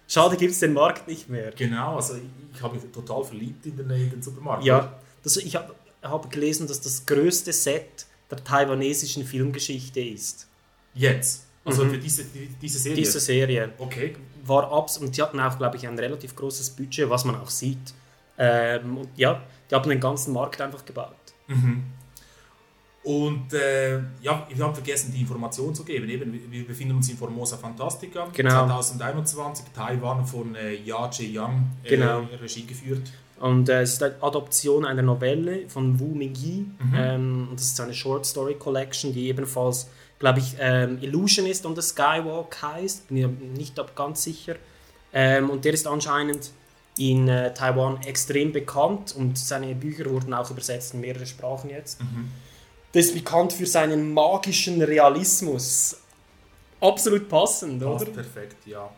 [0.08, 1.52] Schade gibt es den Markt nicht mehr.
[1.52, 2.22] Genau, also ich,
[2.54, 4.64] ich habe mich total verliebt in den, in den Supermarkt.
[4.64, 10.48] Ja, das, ich habe hab gelesen, dass das größte Set der taiwanesischen Filmgeschichte ist.
[10.94, 11.46] Jetzt?
[11.64, 11.90] Also Mhm.
[11.90, 12.96] für diese, die, diese Serie?
[12.96, 13.72] Diese Serie.
[13.78, 14.16] Okay.
[14.44, 17.48] War abs und die hatten auch, glaube ich, ein relativ großes Budget, was man auch
[17.50, 17.94] sieht.
[18.36, 21.14] Ähm, und ja, die haben den ganzen Markt einfach gebaut.
[21.46, 21.84] Mhm.
[23.04, 26.08] Und äh, ja, wir haben vergessen, die Information zu geben.
[26.08, 28.50] Eben, wir- befinden uns in Formosa Fantastica, Genau.
[28.66, 32.22] 2021, Taiwan von äh, Ya Che-Yang äh, Genau.
[32.40, 33.02] Regie geführt.
[33.40, 36.66] Und äh, es ist eine Adoption einer Novelle von Wu Mingyi.
[36.78, 36.94] Mhm.
[36.96, 39.88] Ähm, und das ist eine Short Story Collection, die ebenfalls,
[40.20, 43.08] glaube ich, ähm, Illusionist on the Skywalk heißt.
[43.08, 44.54] Bin mir nicht ganz sicher.
[45.12, 46.50] Ähm, und der ist anscheinend
[46.98, 52.00] in äh, Taiwan extrem bekannt und seine Bücher wurden auch übersetzt in mehrere Sprachen jetzt.
[52.00, 52.30] Mhm.
[52.94, 55.96] Der ist bekannt für seinen magischen Realismus.
[56.80, 58.12] Absolut passend, Passt oder?
[58.12, 58.90] perfekt, ja.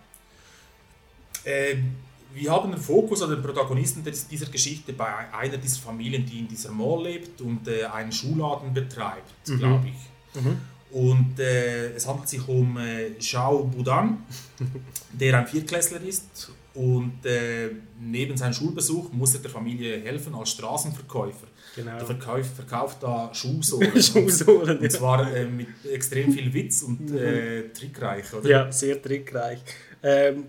[1.45, 1.95] Ähm,
[2.33, 6.41] wir haben den Fokus an den Protagonisten des, dieser Geschichte bei einer dieser Familien, die
[6.41, 9.59] in dieser Mall lebt und äh, einen Schuhladen betreibt, Mhm.
[9.59, 10.43] glaube ich.
[10.43, 10.57] Mhm.
[10.91, 14.25] Und äh, es handelt sich um äh, Xiao Budan,
[15.13, 20.51] der ein Viertklässler ist und äh, neben seinem Schulbesuch muss er der Familie helfen als
[20.51, 21.47] Straßenverkäufer.
[21.77, 21.97] Genau.
[21.99, 23.91] Der verkauft, verkauft da Schuhsohlen.
[24.03, 28.49] Schuhsohlen, und, zwar äh, mit extrem viel Witz und äh, trickreich, oder?
[28.49, 29.59] Ja, sehr trickreich.
[30.03, 30.45] Ähm,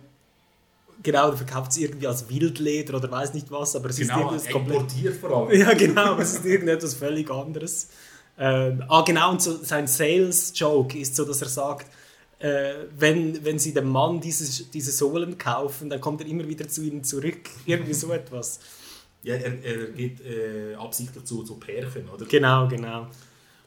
[1.01, 4.47] genau, du verkauft es irgendwie als Wildleder oder weiß nicht was, aber es Genau, ist
[4.47, 5.59] irgendwas importiert vor allem.
[5.59, 7.89] Ja, genau, aber es ist irgendetwas völlig anderes.
[8.38, 11.88] Ähm, ah, genau, und so sein Sales-Joke ist so, dass er sagt,
[12.39, 16.67] äh, wenn, wenn sie dem Mann diese, diese Sohlen kaufen, dann kommt er immer wieder
[16.67, 17.49] zu ihnen zurück.
[17.65, 18.59] Irgendwie so etwas.
[19.25, 22.25] Ja, er, er geht äh, absichtlich zu, zu Pärchen, oder?
[22.25, 23.07] Genau, genau.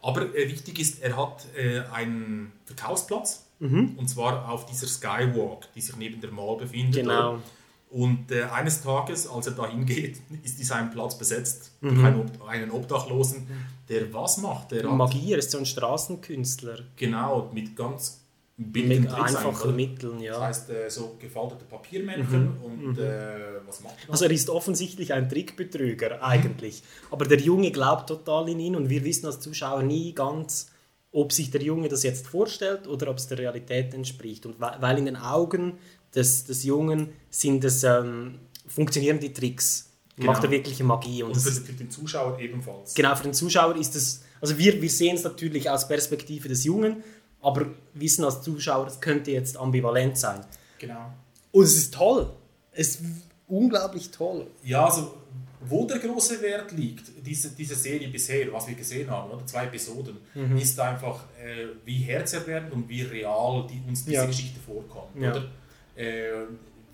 [0.01, 3.44] Aber äh, wichtig ist, er hat äh, einen Verkaufsplatz.
[3.61, 3.94] Mhm.
[3.97, 7.03] Und zwar auf dieser Skywalk, die sich neben der Mall befindet.
[7.03, 7.33] Genau.
[7.35, 7.42] oder?
[7.90, 11.88] Und äh, eines Tages, als er da hingeht, ist dieser Platz besetzt Mhm.
[11.94, 13.47] durch einen, Ob- einen Obdachlosen,
[13.88, 14.71] der was macht?
[14.73, 16.81] Der hat- Magie, er ist so ein Straßenkünstler.
[16.97, 18.21] Genau, mit ganz
[18.59, 19.77] billigen Mit einfachen?
[19.77, 20.33] Mitteln, ja.
[20.33, 22.99] Das heißt, äh, so gefaltete Papiermännchen Mhm, und mhm.
[22.99, 24.11] Äh, was macht er?
[24.12, 26.83] Also er ist offensichtlich ein Trickbetrüger eigentlich.
[27.11, 30.71] Aber der Junge glaubt total in ihn und wir wissen als Zuschauer nie ganz,
[31.12, 34.44] ob sich der Junge das jetzt vorstellt oder ob es der Realität entspricht.
[34.44, 35.79] Und weil in den Augen
[36.14, 39.88] des, des Jungen sind es, ähm, funktionieren die Tricks.
[40.16, 41.23] Macht er wirkliche Magie.
[41.23, 42.94] Und das für, für den Zuschauer ebenfalls.
[42.94, 46.64] Genau, für den Zuschauer ist es, also wir, wir sehen es natürlich aus Perspektive des
[46.64, 47.05] Jungen,
[47.40, 50.40] aber wissen als Zuschauer, es könnte jetzt ambivalent sein.
[50.79, 51.12] Genau.
[51.53, 52.31] Und es ist toll.
[52.72, 53.01] Es ist
[53.46, 54.46] unglaublich toll.
[54.62, 55.14] Ja, also
[55.61, 59.64] Wo der große Wert liegt, diese, diese Serie bisher, was wir gesehen haben, oder zwei
[59.64, 60.57] Episoden, Mhm.
[60.57, 64.27] ist einfach, äh, wie herzerwärmend und wie real die, uns diese Ja.
[64.27, 65.20] Geschichte vorkommt.
[65.20, 65.33] Ja.
[65.33, 65.44] Oder?
[65.96, 66.31] Äh,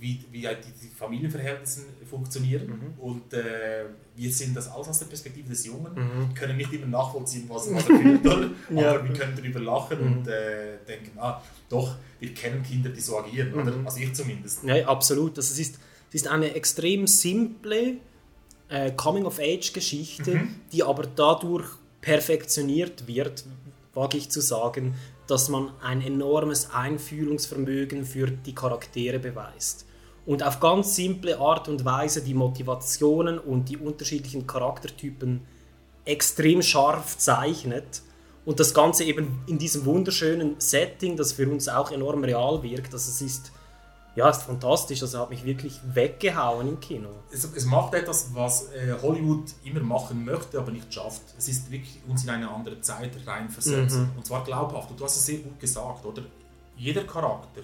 [0.05, 2.67] wie, wie halt die, Familienverhältnisse funktionieren.
[2.67, 3.01] Mhm.
[3.01, 6.35] Und äh, wir sehen das alles aus der Perspektive des Jungen, Mhm.
[6.35, 8.25] können nicht immer nachvollziehen, was, was er fühlt?
[8.71, 8.91] Ja.
[8.95, 10.07] aber wir können darüber lachen Mhm.
[10.19, 13.73] und äh, denken, ah, doch, wir kennen Kinder, die so agieren, oder?
[13.77, 13.87] Mhm.
[13.87, 14.63] Also ich zumindest.
[14.65, 15.37] Ja, absolut.
[15.39, 15.79] Also es, ist,
[16.11, 17.97] es ist eine extrem simple
[18.69, 20.49] äh, Coming-of-Age-Geschichte, Mhm.
[20.73, 21.67] die aber dadurch
[22.03, 23.45] perfektioniert wird,
[23.95, 24.95] wage ich zu sagen,
[25.27, 29.87] dass man ein enormes Einfühlungsvermögen für die Charaktere beweist.
[30.27, 35.43] Und auf ganz simple Art und Weise die Motivationen und die unterschiedlichen Charaktertypen
[36.05, 38.03] extrem scharf zeichnet.
[38.45, 42.93] Und das Ganze eben in diesem wunderschönen Setting, das für uns auch enorm real wirkt.
[42.93, 43.53] Also es ist,
[44.17, 45.03] ja, ist fantastisch.
[45.03, 47.09] Also hat mich wirklich weggehauen im Kino.
[47.31, 51.23] Es, es macht etwas, was äh, Hollywood immer machen möchte, aber nicht schafft.
[51.39, 54.03] Es ist wirklich uns in eine andere Zeit reinversetzen.
[54.03, 54.17] Mhm.
[54.17, 54.91] Und zwar glaubhaft.
[54.91, 56.23] Und du hast es sehr gut gesagt, oder?
[56.77, 57.63] Jeder Charakter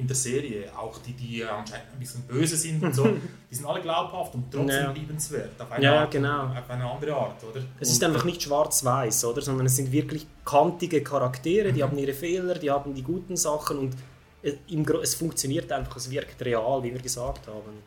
[0.00, 3.06] in der Serie, auch die, die anscheinend ein bisschen böse sind und so,
[3.50, 4.90] die sind alle glaubhaft und trotzdem Ja.
[4.92, 5.60] liebenswert.
[5.60, 6.44] Auf eine, Ja, Art, genau.
[6.46, 7.60] auf eine andere Art, oder?
[7.78, 9.42] Es ist Und, einfach nicht schwarz-weiß, oder?
[9.42, 13.78] Sondern es sind wirklich kantige Charaktere, die haben ihre Fehler, die haben die guten Sachen
[13.78, 13.94] und
[14.42, 14.54] äh,
[15.02, 17.82] es funktioniert einfach, es wirkt real, wie wir gesagt haben.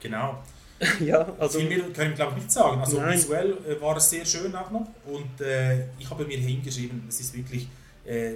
[0.00, 0.38] Genau.
[1.00, 1.58] ja, also.
[1.58, 2.80] Viel mehr kann ich glaube ich nicht sagen.
[2.80, 3.14] Also Nein.
[3.14, 7.18] visuell äh, war es sehr schön auch noch und äh, ich habe mir hingeschrieben, es
[7.18, 7.66] ist wirklich,
[8.04, 8.34] äh,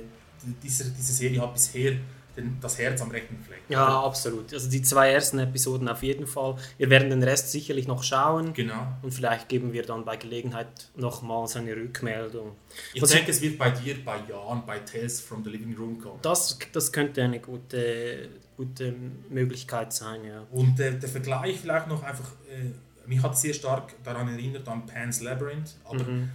[0.61, 1.93] diese, diese Serie hat bisher
[2.37, 3.61] den, das Herz am rechten Fleck.
[3.69, 4.53] Ja, absolut.
[4.53, 6.57] Also die zwei ersten Episoden auf jeden Fall.
[6.79, 8.53] Wir werden den Rest sicherlich noch schauen.
[8.55, 8.87] Genau.
[9.03, 12.57] Und vielleicht geben wir dann bei Gelegenheit nochmals eine Rückmeldung.
[12.95, 16.01] Ich Was denke, es wird bei dir bei Jan, bei Tales from the Living Room
[16.01, 16.19] kommen.
[16.23, 18.95] das, das könnte eine gute, gute
[19.29, 20.47] Möglichkeit sein, ja.
[20.51, 22.71] Und äh, der Vergleich vielleicht noch einfach, äh,
[23.09, 26.31] mich hat sehr stark daran erinnert an Pan's Labyrinth, aber Mhm.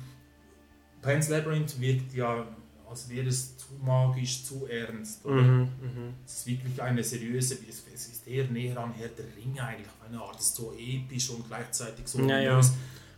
[1.02, 2.46] Pan's Labyrinth wirkt ja,
[2.90, 5.26] als wäre es zu magisch, zu ernst.
[5.26, 6.14] Mhm, mhm.
[6.26, 10.08] Es ist wirklich eine seriöse, es, ist eher näher an Herr der Ringe eigentlich, auf
[10.08, 10.40] eine Art.
[10.40, 12.62] Es ist so episch und gleichzeitig so Ja, ja.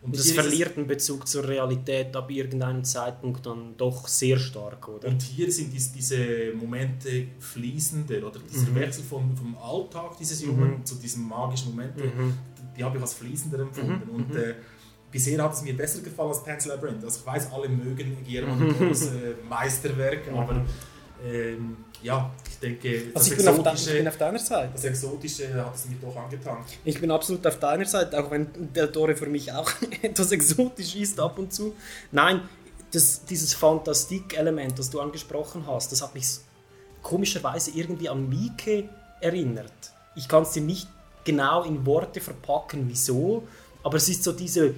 [0.02, 5.10] Und es verliert den Bezug zur Realität ab irgendeinem Zeitpunkt dann doch sehr stark, oder?
[5.10, 8.76] Und hier sind dies, diese Momente fließender, oder dieser Mhm.
[8.76, 10.86] Wechsel vom, vom Alltag dieses Jungen Mhm.
[10.86, 12.34] zu diesen magischen Momenten, Mhm.
[12.78, 14.04] die habe ich als fließender empfunden.
[14.10, 14.16] Mhm.
[14.16, 14.56] Und äh,
[15.12, 17.04] bisher hat es mir besser gefallen als Pan's Labyrinth.
[17.04, 20.66] Also ich weiß, alle mögen Guillermo del Toros äh, Meisterwerk, aber
[21.26, 24.70] ähm, ja, ich denke, das, Also ich bin, Exotische, ich bin auf deiner Seite.
[24.74, 26.58] das Exotische hat es mir doch angetan.
[26.86, 29.70] Ich bin absolut auf deiner Seite, auch wenn Del Toro für mich auch
[30.02, 31.74] etwas exotisch ist ab und zu.
[32.12, 32.42] Nein,
[32.92, 36.26] das, dieses Fantastik-Element, das du angesprochen hast, das hat mich
[37.02, 38.90] komischerweise irgendwie an Mieke
[39.22, 39.72] erinnert.
[40.16, 40.88] Ich kann es dir nicht
[41.26, 43.48] genau in Worte verpacken, wieso,
[43.84, 44.74] aber es ist so diese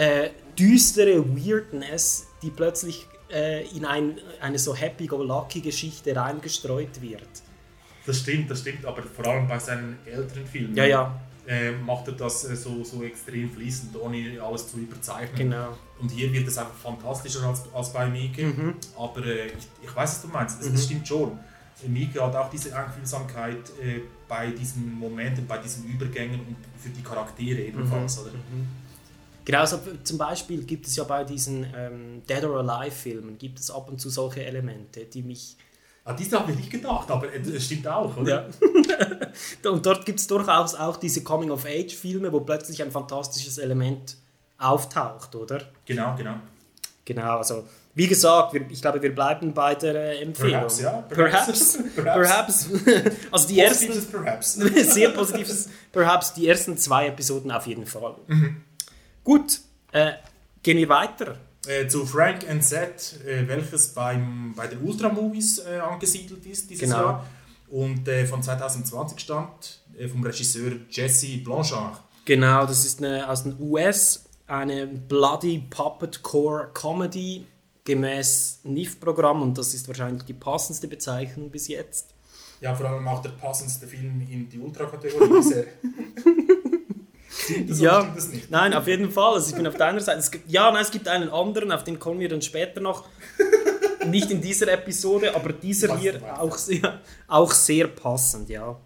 [0.00, 7.28] äh, düstere Weirdness, die plötzlich äh, in ein, eine so happy-go-lucky-Geschichte reingestreut wird.
[8.06, 11.20] Das stimmt, das stimmt, aber vor allem bei seinen älteren Filmen Ja, ja.
[11.46, 15.50] Äh, macht er das äh, so, so extrem fließend, ohne alles zu überzeichnen.
[15.50, 15.76] Genau.
[16.00, 18.46] Und hier wird es einfach fantastischer als, als bei Mieke.
[18.46, 18.74] Mhm.
[18.96, 20.76] Aber äh, ich, ich weiß, was du meinst, es Mhm.
[20.78, 21.38] stimmt schon.
[21.88, 27.02] Mieke hat auch diese Einfühlsamkeit äh, bei diesen Momenten, bei diesen Übergängen und für die
[27.02, 28.16] Charaktere ebenfalls.
[28.16, 28.22] Mhm.
[28.22, 28.32] Oder?
[29.50, 33.68] Genau, also zum Beispiel gibt es ja bei diesen ähm, Dead or Alive-Filmen gibt es
[33.68, 35.56] ab und zu solche Elemente, die mich...
[36.04, 38.48] An diese habe ich nicht gedacht, aber es stimmt auch, oder?
[39.64, 39.70] Ja.
[39.72, 44.18] und dort gibt es durchaus auch diese Coming-of-Age-Filme, wo plötzlich ein fantastisches Element
[44.56, 45.62] auftaucht, oder?
[45.84, 46.36] Genau, genau.
[47.04, 47.64] Genau, also
[47.96, 50.52] wie gesagt, wir, ich glaube, wir bleiben bei der äh, Empfehlung.
[50.52, 51.78] Perhaps, ja, Perhaps.
[51.96, 52.68] perhaps.
[52.68, 52.68] Perhaps.
[53.32, 54.12] also die Positives ersten...
[54.12, 54.54] Perhaps.
[54.94, 56.34] Sehr positives Perhaps.
[56.34, 58.14] Die ersten zwei Episoden auf jeden Fall.
[58.28, 58.62] Mhm.
[59.30, 59.60] Gut,
[59.92, 60.14] äh,
[60.60, 61.36] gehen wir weiter.
[61.64, 66.82] Äh, zu Frank and Seth, äh, welches beim, bei den Ultra-Movies äh, angesiedelt ist dieses
[66.82, 67.00] Genau.
[67.00, 67.26] Jahr.
[67.68, 72.00] Und äh, von 2020 stammt äh, vom Regisseur Jesse Blanchard.
[72.24, 77.46] Genau, das ist eine, aus den US eine Bloody Puppet Core Comedy
[77.84, 82.14] gemäß NIF-Programm und das ist wahrscheinlich die passendste Bezeichnung bis jetzt.
[82.60, 85.66] Ja, vor allem auch der passendste Film in die Ultra-Kategorie bisher.
[87.68, 88.14] Das ja,
[88.48, 89.34] nein, auf jeden Fall.
[89.34, 90.18] Also ich bin auf deiner Seite.
[90.18, 93.04] Es gibt, ja, nein, es gibt einen anderen, auf den kommen wir dann später noch.
[94.06, 98.78] Nicht in dieser Episode, aber dieser hier auch sehr, auch sehr passend, ja.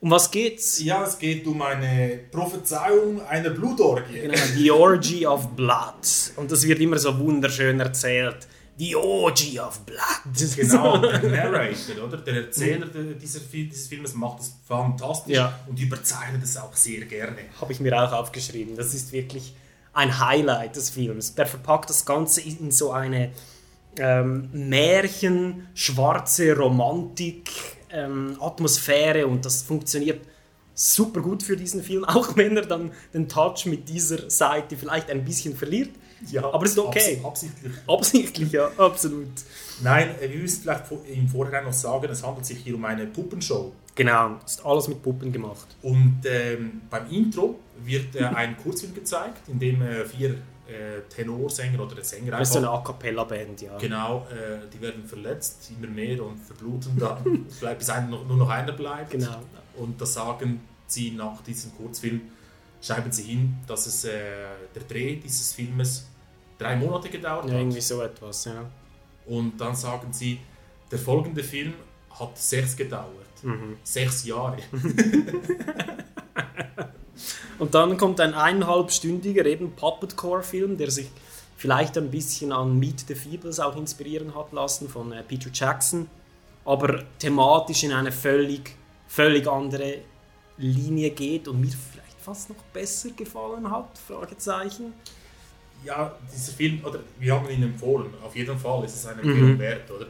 [0.00, 0.80] Um was geht's?
[0.80, 4.20] Ja, es geht um eine Prophezeiung einer Blutorgie.
[4.20, 6.34] Genau, The Orgy of Blood.
[6.36, 8.46] Und das wird immer so wunderschön erzählt.
[8.78, 10.56] The Orgy of Blood.
[10.56, 12.16] Genau, der Narrator, oder?
[12.18, 15.58] Der Erzähler dieser, dieses Filmes macht das fantastisch Ja.
[15.66, 17.38] und überzeichnet es auch sehr gerne.
[17.60, 18.76] Habe ich mir auch aufgeschrieben.
[18.76, 19.54] Das ist wirklich
[19.92, 21.34] ein Highlight des Films.
[21.34, 23.32] Der verpackt das Ganze in so eine
[23.98, 27.50] ähm, Märchen, schwarze Romantik,
[27.90, 30.20] ähm, Atmosphäre und das funktioniert
[30.74, 35.10] super gut für diesen Film, auch wenn er dann den Touch mit dieser Seite vielleicht
[35.10, 35.90] ein bisschen verliert.
[36.32, 37.20] Ja, aber ist okay.
[37.22, 37.72] abs- absichtlich.
[37.86, 39.28] Absichtlich, ja, absolut.
[39.82, 43.72] Nein, wir müssen vielleicht im Vorhinein noch sagen, es handelt sich hier um eine Puppenshow.
[43.94, 45.66] Genau, ist alles mit Puppen gemacht.
[45.82, 51.80] Und ähm, beim Intro wird äh, ein Kurzfilm gezeigt, in dem äh, vier äh, Tenorsänger
[51.82, 53.76] oder Sänger Das ist so eine einfach- A Cappella-Band, ja.
[53.78, 58.48] Genau, äh, die werden verletzt, immer mehr und verbluten dann, bleibt, bis ein, nur noch
[58.50, 59.10] einer bleibt.
[59.12, 59.36] Genau.
[59.76, 62.20] Und da sagen sie nach diesem Kurzfilm,
[62.80, 64.10] schreiben sie hin, dass es äh,
[64.74, 66.06] der Dreh dieses Filmes
[66.58, 67.60] drei Monate gedauert Ja, hat.
[67.60, 68.64] irgendwie so etwas, ja.
[69.26, 70.38] Und dann sagen sie,
[70.90, 71.74] der folgende Film
[72.18, 73.26] hat sechs gedauert.
[73.42, 73.76] Mhm.
[73.84, 74.58] Sechs Jahre.
[77.58, 81.08] Und dann kommt ein eineinhalbstündiger eben Puppetcore-Film, der sich
[81.56, 86.08] vielleicht ein bisschen an Meet the Feebles auch inspirieren hat lassen von äh, Peter Jackson,
[86.64, 88.76] aber thematisch in eine völlig,
[89.08, 89.98] völlig andere
[90.56, 91.72] Linie geht und mir
[92.28, 94.92] fast noch besser gefallen hat, Fragezeichen.
[95.84, 99.28] ja, dieser Film, oder wir haben ihn empfohlen, auf jeden Fall ist es eine Mhm.
[99.30, 100.06] Empfehlung wert, oder?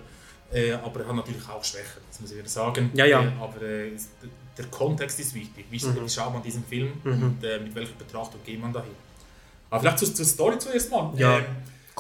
[0.51, 2.91] Äh, aber er hat natürlich auch Schwächen, das muss ich wieder sagen.
[2.95, 3.23] Ja, ja.
[3.23, 3.91] Äh, aber äh,
[4.57, 5.67] der Kontext ist wichtig.
[5.71, 6.09] Wie, Mhm.
[6.09, 7.23] schaut man diesen Film Mhm.
[7.23, 8.91] und äh, mit welcher Betrachtung geht man dahin?
[9.71, 11.13] Aber vielleicht zur, zur Story zuerst mal.
[11.17, 11.45] Ja, Ähm,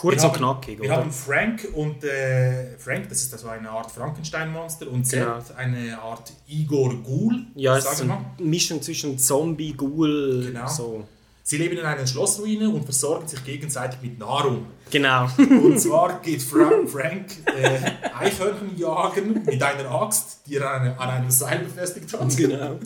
[0.00, 0.96] kurz wir und haben- knackig, Wir oder?
[0.98, 5.40] haben Frank und äh, Frank, das ist also eine Art Frankenstein-Monster und Genau.
[5.40, 8.20] Seth eine Art Igor Ghoul, Ja, es ist eine mal.
[8.38, 10.68] Mischung zwischen Zombie, Ghoul, Genau.
[10.68, 11.04] so.
[11.42, 14.66] Sie leben in einer Schlossruine und versorgen sich gegenseitig mit Nahrung.
[14.90, 15.28] Genau.
[15.38, 17.80] Und zwar geht Fra Frank äh,
[18.18, 22.36] Eichhörnchen jagen mit einer Axt, die er an, eine- an einem Seil befestigt hat.
[22.36, 22.78] Genau.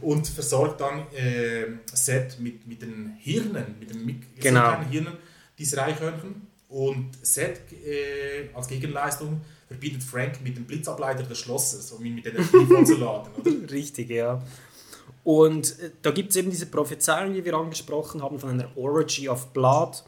[0.00, 4.76] Und versorgt dann äh, Seth mit, mit den Hirnen, mit den Mik- Genau.
[4.90, 5.12] Hirnen
[5.58, 6.46] dieser Eichhörnchen.
[6.68, 12.26] Und Seth äh, als Gegenleistung verbietet Frank mit dem Blitzableiter des Schlosses, um ihn mit
[12.26, 13.32] Energie vollzuladen.
[13.34, 13.70] Oder?
[13.70, 14.42] Richtig, ja.
[15.22, 19.28] Und äh, da gibt es eben diese Prophezeiung, die wir angesprochen haben, von einer Orgy
[19.28, 20.02] of Blood.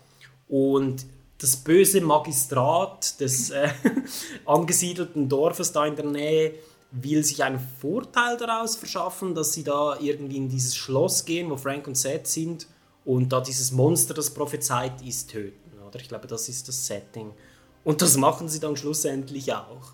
[0.49, 1.07] Und
[1.39, 3.69] das böse Magistrat des äh,
[4.47, 6.55] angesiedelten Dorfes da in der Nähe
[6.91, 11.57] will sich einen Vorteil daraus verschaffen, dass sie da irgendwie in dieses Schloss gehen, wo
[11.57, 12.67] Frank und Seth sind
[13.07, 15.79] und da dieses Monster, das prophezeit ist, töten.
[15.87, 16.01] Oder?
[16.01, 17.33] Ich glaube, das ist das Setting.
[17.85, 19.93] Und das machen sie dann schlussendlich auch.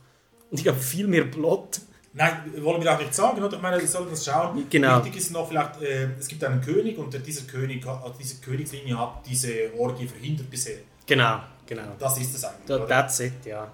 [0.51, 1.83] Und ich habe viel mehr Plot.
[2.15, 3.57] Nein, wollen wir auch nicht sagen, oder?
[3.57, 4.67] Ich meine, wir sollen das schauen.
[4.69, 5.05] Genau.
[5.05, 7.87] Wichtig ist noch vielleicht, äh, es gibt einen König und dieser König,
[8.19, 10.79] diese Königslinie hat diese Orgie verhindert bisher.
[11.07, 11.95] Genau, genau.
[11.99, 12.67] Das ist es eigentlich.
[12.67, 13.71] Da, that's it, ja.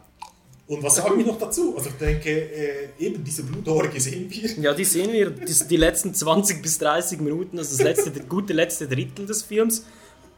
[0.69, 1.75] Und was sagen wir noch dazu?
[1.77, 4.51] Also ich denke, äh, eben diese Blutorgie sehen wir.
[4.63, 8.29] Ja, die sehen wir, die, die letzten 20 bis 30 Minuten, also das letzte, das
[8.29, 9.87] gute letzte Drittel des Films.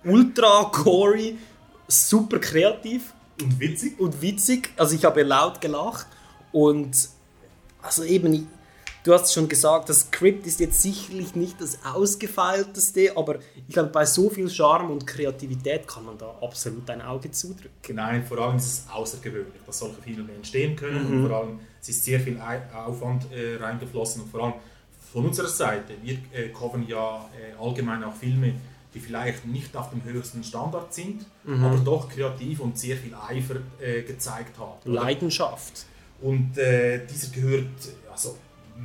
[0.04, 1.36] Ultra gory,
[1.88, 3.12] super kreativ.
[3.42, 3.98] Und witzig.
[3.98, 4.70] Und witzig.
[4.76, 6.06] Also ich habe laut gelacht.
[6.52, 7.08] Und
[7.82, 8.46] also eben,
[9.04, 13.90] du hast schon gesagt, das Skript ist jetzt sicherlich nicht das ausgefeilteste, aber ich glaube,
[13.90, 17.94] bei so viel Charme und Kreativität kann man da absolut ein Auge zudrücken.
[17.94, 21.22] Nein, vor allem ist es außergewöhnlich, dass solche Filme entstehen können Mhm.
[21.24, 22.38] und vor allem es ist sehr viel
[22.86, 24.54] Aufwand äh, reingeflossen und vor allem
[25.12, 28.52] von unserer Seite, wir äh, covern ja äh, allgemein auch Filme,
[28.94, 31.64] die vielleicht nicht auf dem höchsten Standard sind, Mhm.
[31.64, 34.78] aber doch kreativ und sehr viel Eifer äh, gezeigt haben.
[34.84, 35.86] Leidenschaft.
[36.20, 37.66] Und äh, dieser gehört
[38.12, 38.36] also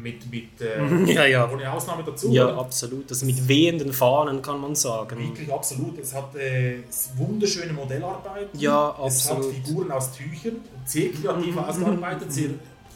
[0.01, 1.51] mit, mit äh, Ja, ja.
[1.51, 2.31] ohne Ausnahme dazu.
[2.31, 2.57] Ja, oder?
[2.59, 3.09] absolut.
[3.09, 5.17] Das mit wehenden Fahnen kann man sagen.
[5.17, 5.97] Wirklich absolut.
[5.99, 6.77] Es hat äh,
[7.15, 8.59] wunderschöne Modellarbeiten.
[8.59, 9.55] Ja, Es hat absolut.
[9.55, 12.31] Figuren aus Tüchern, sehr kreativ ausgearbeitet.
[12.31, 12.49] Sehr,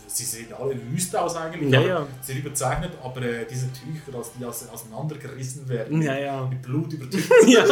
[0.07, 2.07] sie sehen alle wüst aus eigentlich, Ja, ja.
[2.21, 2.91] sehr überzeichnet.
[3.03, 6.45] Aber äh, diese Tücher, als die aus, auseinandergerissen werden, Ja, ja.
[6.47, 7.29] mit Blut übertücht.
[7.47, 7.63] ja.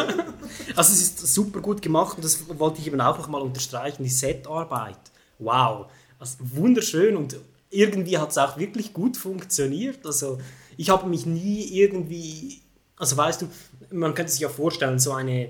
[0.75, 4.03] Also es ist super gut gemacht und das wollte ich eben auch noch mal unterstreichen,
[4.03, 4.97] die Setarbeit.
[5.39, 5.87] Wow,
[6.19, 7.35] also wunderschön und
[7.69, 10.05] irgendwie hat es auch wirklich gut funktioniert.
[10.05, 10.37] Also
[10.77, 12.61] ich habe mich nie irgendwie,
[12.95, 13.47] also weißt du,
[13.91, 15.49] man könnte sich ja vorstellen, so eine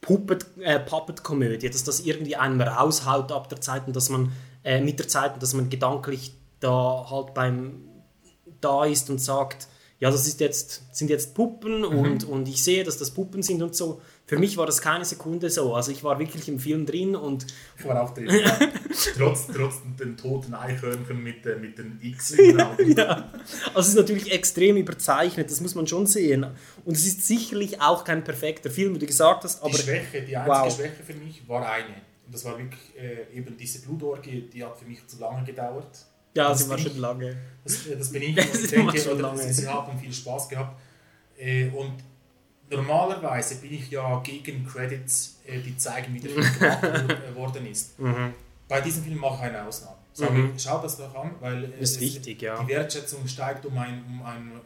[0.00, 4.32] Puppet, äh, Puppet-Komödie, dass das irgendwie einem raushaut ab der Zeit und dass man
[4.64, 7.82] äh, mit der Zeit, dass man gedanklich da halt beim
[8.60, 9.68] da ist und sagt,
[9.98, 13.62] ja, das ist jetzt, sind jetzt Puppen und, und ich sehe, dass das Puppen sind
[13.62, 14.00] und so.
[14.28, 15.74] Für mich war das keine Sekunde so.
[15.74, 17.46] Also ich war wirklich im Film drin und
[17.78, 18.28] Ich war auch drin.
[18.28, 18.58] ja.
[19.16, 22.96] trotz, trotz den toten Eichhörnchen mit, äh, mit den X Augen.
[22.96, 23.32] ja.
[23.68, 26.44] Also es ist natürlich extrem überzeichnet, das muss man schon sehen.
[26.84, 30.22] Und es ist sicherlich auch kein perfekter Film, wie du gesagt hast, aber die Schwäche,
[30.22, 30.74] die einzige wow.
[30.74, 31.94] Schwäche für mich war eine.
[32.26, 36.04] Und das war wirklich äh, eben diese Blutorgie, die hat für mich zu lange gedauert.
[36.34, 37.36] Ja, das sie war schon ich- lange.
[37.62, 38.34] Das, äh, das bin ich.
[38.34, 39.40] Das Und denke, schon lange.
[39.40, 40.80] sie, sie haben viel Spaß gehabt.
[41.38, 41.94] Äh, und
[42.70, 47.66] normalerweise bin ich ja gegen Credits, äh, die zeigen, wie der Film gemacht wor- worden
[47.66, 47.98] ist.
[47.98, 48.32] Mhm.
[48.68, 49.96] Bei diesem Film mache ich eine Ausnahme.
[50.12, 50.52] Sage Mhm.
[50.56, 52.60] ich, schaut das doch an, weil äh, Ist es- wichtig, ja.
[52.62, 54.60] die Wertschätzung steigt um ein, um ein Um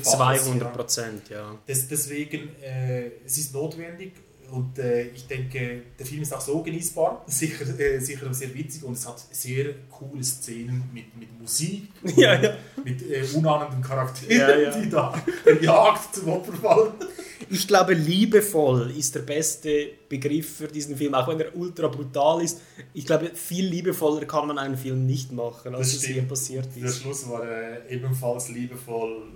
[0.00, 1.54] Vielfaches, 200 Prozent, ja.
[1.68, 4.12] Des, deswegen, äh, es ist notwendig
[4.50, 8.84] und äh, ich denke, der Film ist auch so genießbar, sicher, äh, sicher sehr witzig
[8.84, 12.56] und es hat sehr coole Szenen mit, mit Musik, Ja, ja.
[12.84, 16.92] mit äh, unahnenden Charakteren, Ja, die da der Jagd zum Opfer fallen.
[17.48, 22.42] Ich glaube, liebevoll ist der beste Begriff für diesen Film, auch wenn er ultra brutal
[22.42, 22.60] ist.
[22.92, 26.84] Ich glaube, viel liebevoller kann man einen Film nicht machen, als es hier passiert Der
[26.86, 27.02] ist.
[27.02, 29.28] Schluss war äh, ebenfalls liebevoll,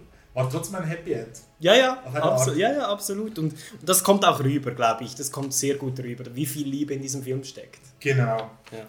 [0.45, 1.28] war trotzdem ein Happy End.
[1.59, 3.38] Ja, ja, absolut, ja, ja, absolut.
[3.38, 5.14] Und, und das kommt auch rüber, glaube ich.
[5.14, 7.80] Das kommt sehr gut rüber, wie viel Liebe in diesem Film steckt.
[8.01, 8.51] Genau.
[8.72, 8.86] Ja,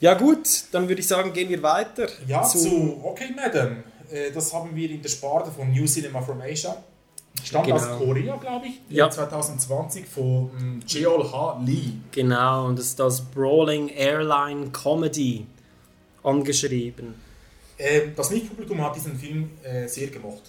[0.00, 2.08] ja gut, dann würde ich sagen, gehen wir weiter.
[2.26, 3.84] Ja, zu, Okay Madam.
[4.10, 6.76] Äh, Das haben wir in der Sparte von New Cinema from Asia.
[7.44, 7.76] Stammt Genau.
[7.78, 8.80] aus Korea, glaube ich.
[8.88, 9.08] Ja.
[9.10, 11.92] 2020 von ähm, Jeol Ha Lee.
[12.10, 15.46] Genau, und das ist das Brawling Airline Comedy
[16.22, 17.14] angeschrieben.
[17.78, 20.42] Ähm, das Nicht-Publikum hat diesen Film äh, sehr gemocht.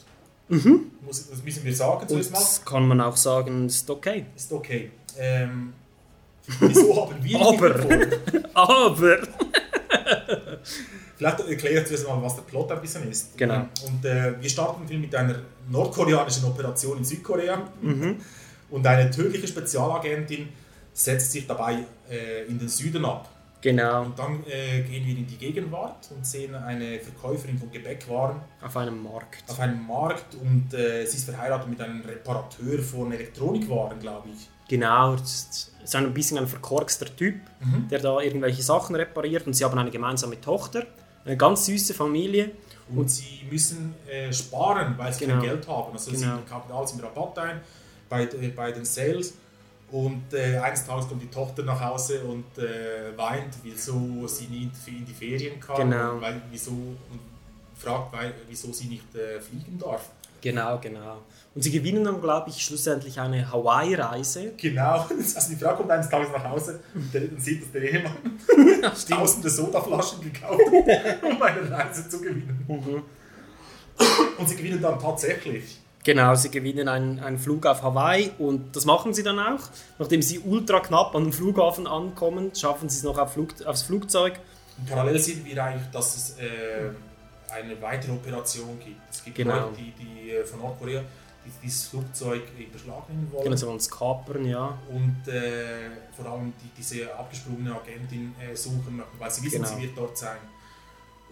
[0.54, 0.92] Mhm.
[1.02, 2.40] Muss, das müssen wir sagen zuerst mal.
[2.40, 4.26] das kann man auch sagen, ist okay.
[4.36, 4.92] Ist okay.
[5.18, 5.74] Ähm,
[6.60, 7.76] wieso haben wir Aber.
[8.54, 9.18] Aber.
[11.16, 13.38] Vielleicht erkläre ich zuerst mal, was der Plot ein bisschen ist.
[13.38, 13.68] Genau.
[13.86, 15.36] Und äh, wir starten den Film mit einer
[15.70, 17.62] nordkoreanischen Operation in Südkorea.
[17.82, 18.18] Mhm.
[18.70, 20.50] Und eine tödliche Spezialagentin
[20.92, 23.30] setzt sich dabei äh, in den Süden ab.
[23.64, 28.42] Genau, Und dann äh, gehen wir in die Gegenwart und sehen eine Verkäuferin von Gebäckwaren
[28.62, 29.50] auf einem Markt.
[29.50, 34.50] auf einem Markt und äh, sie ist verheiratet mit einem Reparateur von Elektronikwaren, glaube ich.
[34.68, 37.88] Genau, das ist ein bisschen ein verkorkster Typ, Mhm.
[37.90, 40.86] der da irgendwelche Sachen repariert und sie haben eine gemeinsame Tochter,
[41.24, 42.52] eine ganz süße Familie.
[42.94, 45.40] Und, sie müssen äh, sparen, weil sie Genau.
[45.40, 45.94] kein Geld haben.
[45.94, 46.36] Also Genau.
[46.38, 47.62] sie kaufen alles im Rabatt ein
[48.10, 49.36] bei, äh, bei den Sales.
[49.94, 54.72] Und äh, eines Tages kommt die Tochter nach Hause und äh, weint, wieso sie nicht
[54.88, 55.76] in die Ferien kann.
[55.76, 56.14] Genau.
[56.14, 57.20] Und weil, wieso, und
[57.76, 60.10] fragt, weil, wieso sie nicht äh, fliegen darf.
[60.42, 61.22] Genau, genau.
[61.54, 64.54] Und sie gewinnen dann, glaube ich, schlussendlich eine Hawaii-Reise.
[64.58, 67.84] Genau, also die Frau kommt eines Tages nach Hause und, der, und sieht, dass der
[67.84, 68.18] Ehemann
[69.10, 72.66] tausende Sodaflaschen gekauft hat, um eine Reise zu gewinnen.
[72.68, 73.04] Mhm.
[74.40, 75.83] Und sie gewinnen dann tatsächlich.
[76.04, 79.62] Genau, sie gewinnen einen, einen Flug auf Hawaii und das machen sie dann auch.
[80.00, 83.84] Nachdem sie ultra knapp an dem Flughafen ankommen, schaffen sie es noch auf Flug, aufs
[83.84, 84.40] Flugzeug.
[84.78, 86.90] Und parallel sehen wir eigentlich, dass es äh,
[87.54, 89.00] eine weitere Operation gibt.
[89.12, 89.56] Es gibt Genau.
[89.68, 91.02] Leute, die, die äh, von Nordkorea
[91.46, 92.72] die dieses Flugzeug nehmen
[93.32, 93.44] wollen.
[93.44, 94.78] Genau, sie wollen es kapern, ja.
[94.90, 99.76] Und äh, vor allem die, diese abgesprungene Agentin äh, suchen, weil sie wissen, Genau.
[99.76, 100.38] sie wird dort sein.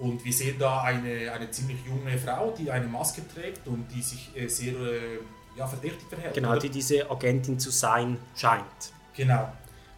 [0.01, 4.01] Und wir sehen da eine, eine ziemlich junge Frau, die eine Maske trägt und die
[4.01, 5.19] sich äh, sehr äh,
[5.55, 6.33] ja, verdächtig verhält.
[6.33, 6.59] Genau, oder?
[6.59, 8.65] die diese Agentin zu sein scheint.
[9.15, 9.53] genau.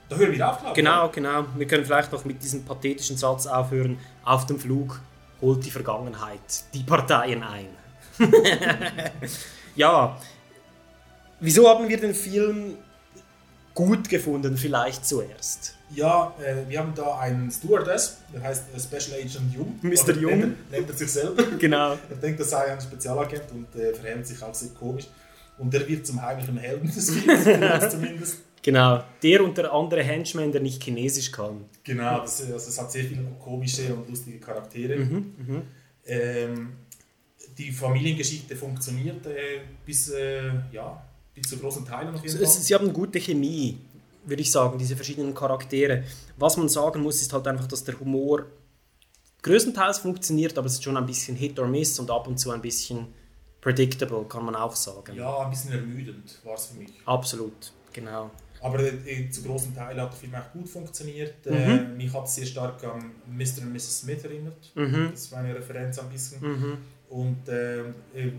[0.09, 0.75] Da hören wir auf, glaube.
[0.75, 1.45] Genau, genau.
[1.55, 3.97] Wir können vielleicht noch mit diesem pathetischen Satz aufhören.
[4.25, 4.99] Auf dem Flug
[5.39, 7.69] holt die Vergangenheit die Parteien ein.
[9.75, 10.19] ja,
[11.39, 12.77] wieso haben wir den Film
[13.73, 15.75] gut gefunden, vielleicht zuerst?
[15.95, 19.79] Ja, äh, wir haben da einen Stewardess, der heißt äh, Special Agent Jung.
[19.81, 20.13] Mr.
[20.17, 20.39] Jung.
[20.39, 21.43] Nennt, er- nennt er sich selber.
[21.59, 21.91] Genau.
[22.09, 25.05] Er denkt, er sei ein Spezialagent und äh, verhält sich auch sehr komisch.
[25.57, 27.43] Und der wird zum heimlichen Helden des Films,
[27.91, 28.37] zumindest.
[28.63, 31.65] Genau, der und der andere Henchman, der nicht Chinesisch kann.
[31.83, 34.97] Genau, das, also es hat sehr viele komische und lustige Charaktere.
[34.97, 35.61] Mhm,
[36.05, 36.73] Ähm,
[37.57, 41.01] die Familiengeschichte funktioniert äh, bis, äh, ja,
[41.33, 42.47] bis zu großen Teilen auf jeden Fall.
[42.47, 43.77] Sie haben gute Chemie,
[44.25, 46.03] würde ich sagen, diese verschiedenen Charaktere.
[46.37, 48.45] Was man sagen muss, ist halt einfach, dass der Humor
[49.41, 52.51] größtenteils funktioniert, aber es ist schon ein bisschen Hit or Miss und ab und zu
[52.51, 53.07] ein bisschen
[53.61, 55.15] predictable, kann man auch sagen.
[55.15, 56.91] Ja, ein bisschen ermüdend war es für mich.
[57.05, 58.31] Absolut, genau.
[58.61, 61.45] Aber äh, zu großen Teilen hat der Film auch gut funktioniert.
[61.45, 61.53] Mhm.
[61.53, 63.61] Äh, mich hat es sehr stark an Mr.
[63.61, 63.99] und Mrs.
[63.99, 64.71] Smith erinnert.
[64.75, 65.09] Mhm.
[65.11, 66.41] Das war eine Referenz ein bisschen.
[66.41, 66.77] Mhm.
[67.13, 67.83] Und äh,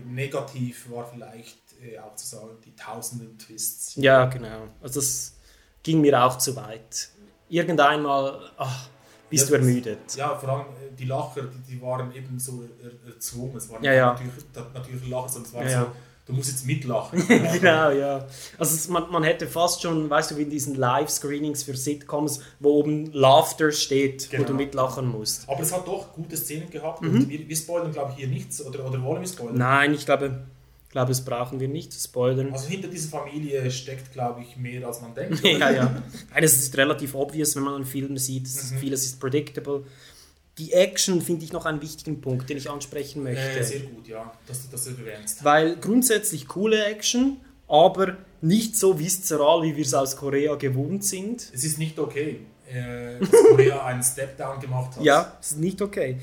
[0.05, 3.95] negativ war vielleicht äh, auch zu sagen, die tausenden Twists.
[3.95, 4.67] Ja, genau.
[4.81, 5.33] Also das
[5.81, 7.09] ging mir auch zu weit.
[7.47, 8.89] Irgendeinmal ach,
[9.29, 10.15] bist Ja, du ermüdet.
[10.17, 13.55] Ja, vor allem äh, die Lacher, die, die waren eben so er, erzwungen.
[13.55, 14.11] Es waren Ja, ja.
[14.11, 14.33] natürlich,
[14.73, 15.91] natürliche Lacher, sondern es war Ja, so, ja.
[16.25, 17.23] Du musst jetzt mitlachen.
[17.27, 18.25] genau, ja.
[18.57, 22.41] Also es, man, man hätte fast schon, weißt du, wie in diesen Live-Screenings für Sitcoms,
[22.59, 24.47] wo oben Laughter steht, wo Genau.
[24.49, 25.47] du mitlachen musst.
[25.47, 27.09] Aber es hat doch gute Szenen gehabt Mhm.
[27.09, 28.65] und wir, wir spoilern, glaube ich, hier nichts.
[28.65, 29.57] Oder, oder wollen wir spoilern?
[29.57, 30.41] Nein, ich glaube,
[30.89, 32.53] glaube, das brauchen wir nicht zu spoilern.
[32.53, 35.43] Also hinter dieser Familie steckt, glaube ich, mehr als man denkt.
[35.43, 35.83] ja, ja.
[36.31, 38.45] Nein, Das ist relativ obvious, wenn man einen Film sieht.
[38.47, 38.77] Es Mhm.
[38.77, 39.83] Vieles ist predictable.
[40.57, 43.41] Die Action finde ich noch einen wichtigen Punkt, den ich ansprechen möchte.
[43.41, 45.43] Äh, sehr gut, ja, dass du das erwähnst.
[45.43, 51.51] Weil grundsätzlich coole Action, aber nicht so viszeral, wie wir es aus Korea gewohnt sind.
[51.53, 52.39] Es ist nicht okay,
[52.71, 55.03] äh, dass Korea einen Step-Down gemacht hat.
[55.03, 56.19] Ja, es ist nicht okay.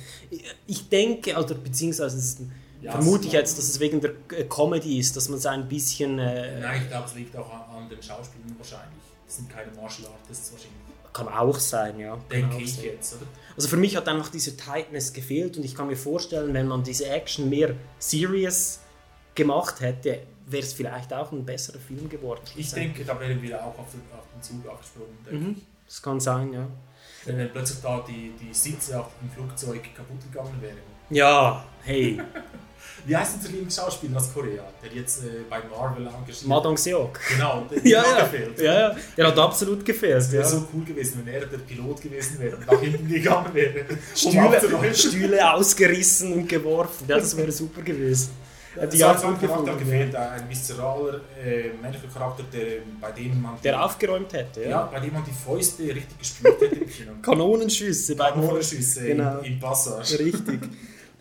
[0.66, 2.41] Ich denke, oder beziehungsweise es ist,
[2.80, 5.68] Ja, vermute ich jetzt, dass es wegen der äh, Comedy ist, dass man es ein
[5.68, 6.18] bisschen...
[6.18, 9.03] Äh, Nein, ich glaube, es liegt auch an, an den Schauspielern wahrscheinlich.
[9.26, 10.80] Das sind keine Martial Artists wahrscheinlich.
[11.13, 12.17] Kann auch sein, ja.
[12.31, 12.85] Denke ich sein.
[12.85, 13.27] jetzt, oder?
[13.55, 16.83] Also für mich hat einfach diese Tightness gefehlt und ich kann mir vorstellen, wenn man
[16.83, 18.81] diese Action mehr serious
[19.35, 22.41] gemacht hätte, wäre es vielleicht auch ein besserer Film geworden.
[22.57, 25.19] Ich denke, da wären wir auch auf den, auf den Zug aufgesprungen.
[25.27, 25.63] denke Mhm.
[25.87, 26.63] Das kann sein, ja.
[26.63, 27.29] ich.
[27.29, 30.79] Wenn dann plötzlich da die, die Sitze auf dem Flugzeug kaputt gegangen wären.
[31.11, 32.21] Ja, hey.
[33.05, 37.19] Wie heißt denn der Lieblingsschauspieler aus Korea, der jetzt äh, bei Marvel engagiert Ma Dong-seok.
[37.35, 38.25] Genau, der Ja, hat ja.
[38.25, 38.61] gefehlt.
[38.61, 38.97] ja, ja.
[39.17, 40.19] Der hat absolut gefehlt.
[40.19, 40.49] Es wäre Ja.
[40.49, 43.85] so cool gewesen, wenn er der Pilot gewesen wäre und nach hinten gegangen wäre.
[44.15, 44.95] Stühle.
[44.95, 47.05] Stühle ausgerissen und geworfen.
[47.09, 48.31] Ja, das wäre super gewesen.
[48.75, 53.59] Hätte Es ich hat Charakter gefehlt, ein viszeraler äh, männlicher Charakter, der, bei dem man
[53.63, 54.69] Der aufgeräumt hätte, ja.
[54.71, 54.83] ja.
[54.91, 57.13] bei dem man die Fäuste richtig gespürt hätte im Kino.
[57.21, 58.17] Kanonenschüsse.
[58.17, 59.41] bei den- Kanonenschüsse Genau.
[59.41, 60.19] im, im Passage.
[60.21, 60.61] Richtig.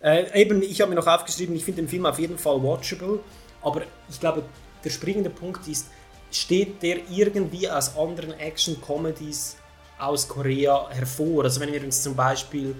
[0.02, 3.20] Äh, eben, ich habe mir noch aufgeschrieben, ich finde den Film auf jeden Fall watchable,
[3.62, 4.42] aber ich glaube,
[4.84, 5.86] der springende Punkt ist,
[6.30, 9.56] steht der irgendwie aus anderen Action-Comedies
[9.98, 11.44] aus Korea hervor?
[11.44, 12.74] Also wenn wir uns zum Beispiel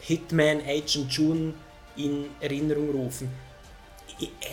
[0.00, 1.54] Hitman Agent Jun
[1.96, 3.30] in Erinnerung rufen,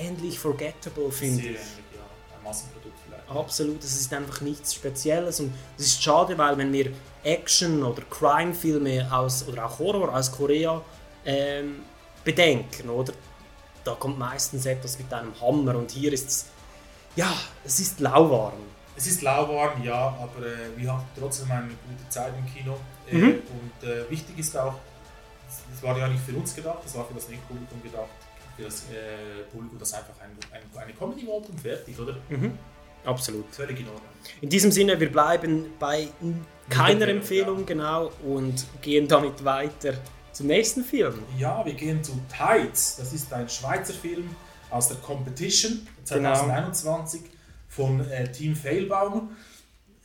[0.01, 1.57] ähnlich forgettable finde Sehr ich.
[1.57, 2.37] ähnlich, ja.
[2.37, 3.29] Ein Massenprodukt vielleicht.
[3.29, 6.91] Absolut, es ist einfach nichts Spezielles und es ist schade, weil wenn wir
[7.23, 10.81] Action- oder Crime-Filme aus oder auch Horror aus Korea
[11.25, 11.83] ähm,
[12.23, 13.13] bedenken, oder?
[13.83, 16.45] Da kommt meistens etwas mit einem Hammer und hier ist es,
[17.15, 17.31] ja,
[17.65, 18.53] es ist lauwarm.
[18.95, 22.77] Es ist lauwarm, ja, aber äh, wir hatten trotzdem eine gute Zeit im Kino.
[23.11, 23.25] Äh, Mhm.
[23.33, 24.75] Und äh, wichtig ist auch,
[25.75, 28.07] es war ja nicht für uns gedacht, es war für das Nicht-Publikum gedacht,
[28.55, 32.15] für das äh, Publikum, das einfach ein, ein, eine Comedy wollte und fertig, oder?
[33.05, 33.53] Absolut.
[33.53, 34.09] Völlig in Ordnung.
[34.41, 36.07] In diesem Sinne, wir bleiben bei
[36.69, 39.95] keiner Empfehlung, genau, und gehen damit weiter
[40.33, 41.13] zum nächsten Film.
[41.37, 42.97] Ja, wir gehen zu Tides.
[42.97, 44.35] Das ist ein Schweizer Film
[44.69, 46.33] aus der Competition Genau.
[46.33, 47.21] 2021
[47.69, 49.29] von äh, Team Failbaum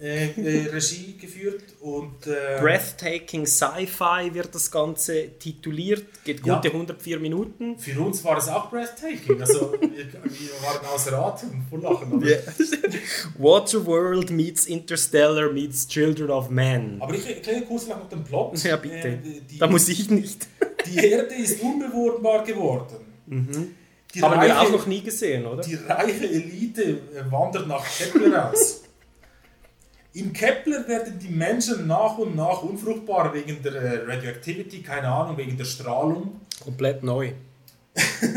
[0.00, 6.54] äh, äh, Regie geführt und äh, Breathtaking Sci-Fi wird das Ganze tituliert, geht Ja.
[6.56, 7.76] gute 104 Minuten.
[7.78, 9.40] für uns war es auch breathtaking.
[9.40, 12.12] Also wir, wir waren außer Atem vor Lachen.
[12.12, 12.26] Aber,
[13.38, 16.96] Waterworld meets Interstellar meets Children of Men.
[17.00, 18.62] aber ich erkläre kurz noch den Plot.
[18.64, 19.08] Ja, bitte.
[19.08, 19.18] Äh,
[19.50, 20.46] die, Da muss ich nicht.
[20.86, 22.96] die Erde ist unbewohnbar geworden.
[24.14, 25.62] Die Haben wir reiche- auch noch nie gesehen, oder?
[25.62, 28.82] Die reiche Elite äh, wandert nach Kepler aus.
[30.14, 35.36] In Kepler werden die Menschen nach und nach unfruchtbar wegen der äh, Radioactivity, keine Ahnung,
[35.36, 36.40] wegen der Strahlung.
[36.64, 37.32] Komplett neu.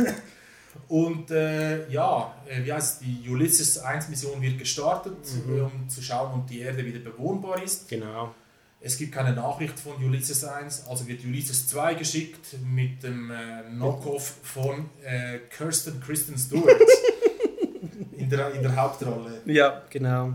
[0.88, 5.16] Und äh, ja, äh, wie heißt die Ulysses 1 Mission wird gestartet,
[5.48, 5.62] Mhm.
[5.64, 7.88] um zu schauen, ob die Erde wieder bewohnbar ist.
[7.88, 8.34] Genau.
[8.82, 13.36] Es gibt keine Nachricht von Ulysses 1, also wird Ulysses 2 geschickt mit dem äh,
[13.70, 16.76] Knockoff von äh, Kirsten Kristen Stewart
[18.18, 19.42] in, der, in der Hauptrolle.
[19.46, 20.34] Ja, genau.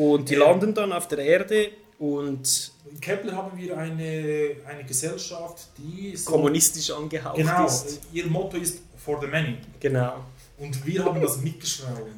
[0.00, 4.84] Und die Äh, landen dann auf der Erde und In Kepler haben wir eine, eine
[4.86, 8.00] Gesellschaft, die so, kommunistisch angehaucht genau, ist.
[8.12, 9.58] ihr Motto ist for the many.
[9.78, 10.14] Genau.
[10.56, 12.14] Und wir haben das mitgeschrieben.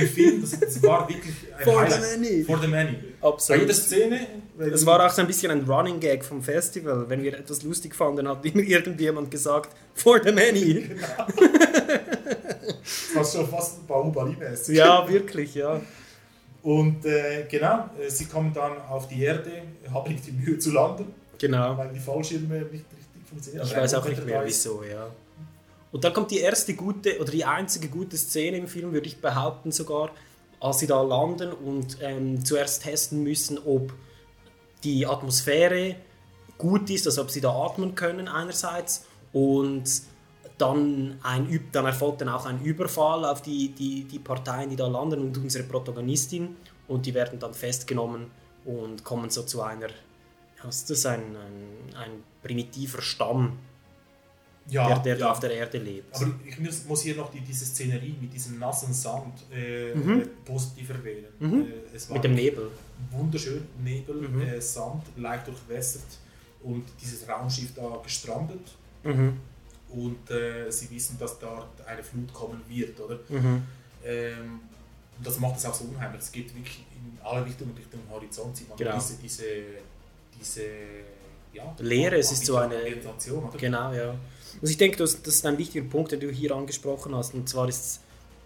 [0.00, 2.20] Im Film, das, das war wirklich ein For the Highlight.
[2.20, 2.44] many.
[2.44, 2.96] For the many.
[3.20, 3.60] Absolut.
[3.60, 4.26] Bei jeder Szene.
[4.58, 7.04] Das war auch so ein bisschen ein Running Gag vom Festival.
[7.08, 10.90] Wenn wir etwas lustig fanden, hat immer irgendjemand gesagt, for the many.
[12.82, 14.76] Das war schon fast Bahubali-mäßig.
[14.76, 15.80] ja, wirklich, ja.
[16.62, 20.72] Und äh, genau, äh, sie kommen dann auf die Erde, haben nicht die Mühe zu
[20.72, 21.06] landen,
[21.38, 21.76] Genau.
[21.76, 23.66] weil die Fallschirme nicht richtig funktionieren.
[23.66, 25.08] Ich weiß auch nicht mehr wieso, ja.
[25.92, 29.20] Und dann kommt die erste gute oder die einzige gute Szene im Film, würde ich
[29.20, 30.10] behaupten sogar,
[30.60, 33.92] als sie da landen und ähm, zuerst testen müssen, ob
[34.84, 35.96] die Atmosphäre
[36.58, 39.84] gut ist, also ob sie da atmen können einerseits und
[40.60, 44.86] dann, ein, dann erfolgt dann auch ein Überfall auf die, die, die Parteien, die da
[44.86, 46.56] landen und unsere Protagonistin
[46.88, 48.26] und die werden dann festgenommen
[48.64, 52.10] und kommen so zu einer, ja, ist das ein, ein, ein
[52.42, 53.58] primitiver Stamm,
[54.68, 55.18] Ja, der, der ja.
[55.26, 56.14] da auf der Erde lebt.
[56.14, 60.20] Aber ich muss, muss hier noch die, diese Szenerie mit diesem nassen Sand äh, Mhm.
[60.20, 61.26] äh, positiv erwähnen.
[61.40, 61.62] Mhm.
[61.62, 62.68] Äh, Mit dem Nebel.
[63.10, 64.40] Wunderschön, Nebel, Mhm.
[64.42, 66.04] äh, Sand, leicht durchwässert
[66.62, 68.66] und dieses Raumschiff da gestrandet.
[69.02, 69.38] Mhm.
[69.94, 73.18] Und äh, sie wissen, dass dort eine Flut kommen wird, oder?
[73.28, 73.62] Mhm.
[74.04, 74.60] Ähm,
[75.18, 76.22] und das macht es auch so unheimlich.
[76.22, 78.56] Es geht wirklich in alle Richtungen Richtung Horizont.
[78.56, 78.94] Sieht man Genau.
[78.94, 79.44] diese, diese,
[80.40, 80.62] diese
[81.52, 82.76] ja, Leere, es ist so eine.
[82.76, 83.58] Orientation, oder?
[83.58, 84.14] Genau, ja.
[84.60, 87.48] Also ich denke, das, das ist ein wichtiger Punkt, den du hier angesprochen hast, und
[87.48, 88.00] zwar ist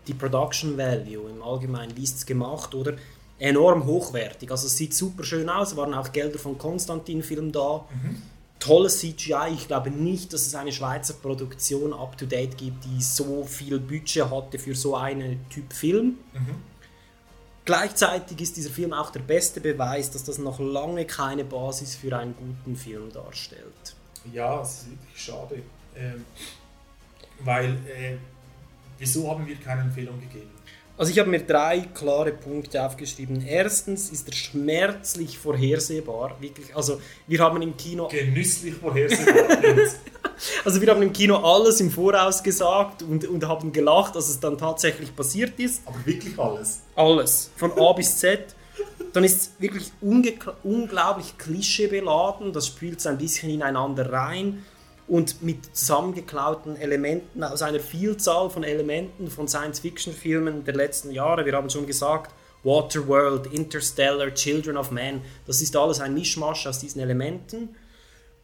[0.07, 2.95] die Production Value im Allgemeinen, wie ist es gemacht, oder?
[3.39, 4.51] Enorm hochwertig.
[4.51, 7.85] Also es sieht super schön aus, waren auch Gelder von Konstantin Film da.
[8.65, 9.53] Tolles CGI.
[9.53, 13.79] Ich glaube nicht, dass es eine Schweizer Produktion up to date gibt, die so viel
[13.79, 16.19] Budget hatte für so einen Typ Film.
[17.67, 22.17] Gleichzeitig ist dieser Film auch der beste Beweis, dass das noch lange keine Basis für
[22.17, 23.97] einen guten Film darstellt.
[24.33, 25.63] Ja, es ist wirklich schade.
[25.95, 26.25] Ähm,
[27.41, 28.17] weil, äh,
[28.99, 30.51] wieso haben wir keine Empfehlung gegeben?
[30.97, 33.45] Also ich habe mir drei klare Punkte aufgeschrieben.
[33.45, 36.37] Erstens ist er schmerzlich vorhersehbar.
[36.39, 39.59] Wirklich, also wir haben im Kino Genüsslich vorhersehbar.
[40.65, 44.39] also wir haben im Kino alles im Voraus gesagt und, und haben gelacht, dass es
[44.39, 45.83] dann tatsächlich passiert ist.
[45.85, 46.83] Aber wirklich alles.
[46.95, 47.51] Alles.
[47.57, 48.55] Von A bis Z.
[49.13, 52.53] Dann ist es wirklich unglaublich klischeebeladen.
[52.53, 54.65] Das spielt so ein bisschen ineinander rein.
[55.07, 61.45] Und mit zusammengeklauten Elementen aus einer Vielzahl von Elementen von Science-Fiction-Filmen der letzten Jahre.
[61.45, 65.21] Wir haben schon gesagt, Waterworld, Interstellar, Children of Man.
[65.47, 67.77] Das ist alles ein Mischmasch aus diesen Elementen.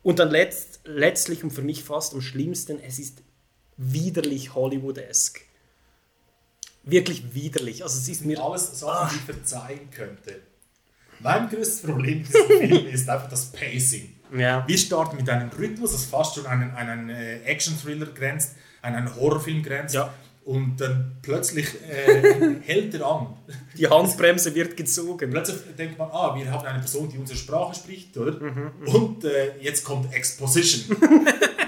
[0.03, 3.23] Und dann letzt, letztlich und für mich fast am schlimmsten, es ist
[3.77, 5.41] widerlich Hollywood-esque.
[6.83, 7.83] Wirklich widerlich.
[7.83, 10.41] Also es ist mir alles Sachen, die ich verzeihen könnte.
[11.21, 14.20] Mein größtes Problem mit diesem Film ist einfach das Pacing.
[14.37, 14.65] Ja.
[14.67, 18.95] Wir starten mit einem Rhythmus, das fast schon an einen, einen äh, Action-Thriller grenzt, an
[18.95, 19.95] einen Horrorfilm grenzt.
[19.95, 20.13] Ja.
[20.45, 23.29] Und dann plötzlich äh, hält er an.
[23.77, 25.31] Die Handbremse wird gezogen.
[25.31, 28.41] Plötzlich denkt man, ah, wir haben eine Person, die unsere Sprache spricht, oder?
[28.41, 30.97] Mhm, Und äh, jetzt kommt Exposition.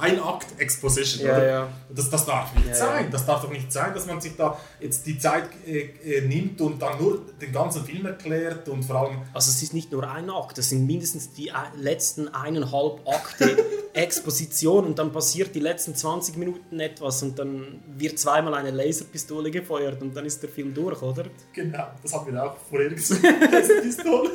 [0.00, 1.46] Ein Akt Exposition, Ja, oder?
[1.48, 1.68] ja.
[1.94, 3.04] Das, das darf nicht Ja, sein.
[3.04, 3.10] ja.
[3.10, 6.60] Das darf doch nicht sein, dass man sich da jetzt die Zeit äh, äh, nimmt
[6.60, 10.08] und dann nur den ganzen Film erklärt und vor allem Also es ist nicht nur
[10.10, 13.56] ein Akt, das sind mindestens die ein- letzten eineinhalb Akte
[13.92, 19.50] Exposition und dann passiert die letzten 20 Minuten etwas und dann wird zweimal eine Laserpistole
[19.50, 21.24] gefeuert und dann ist der Film durch, oder?
[21.52, 23.22] Genau, das haben wir auch vorher gesagt.
[23.24, 24.30] diese Pistole.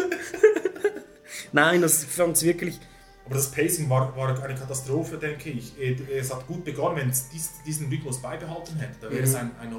[1.52, 2.80] Nein, das fand es wirklich...
[3.26, 5.74] Aber das Pacing war, war eine Katastrophe, denke ich.
[6.16, 8.96] Es hat gut begonnen, wenn es dies, diesen Rhythmus beibehalten hätte.
[9.02, 9.28] Da wäre Mhm.
[9.28, 9.74] es ein, ein,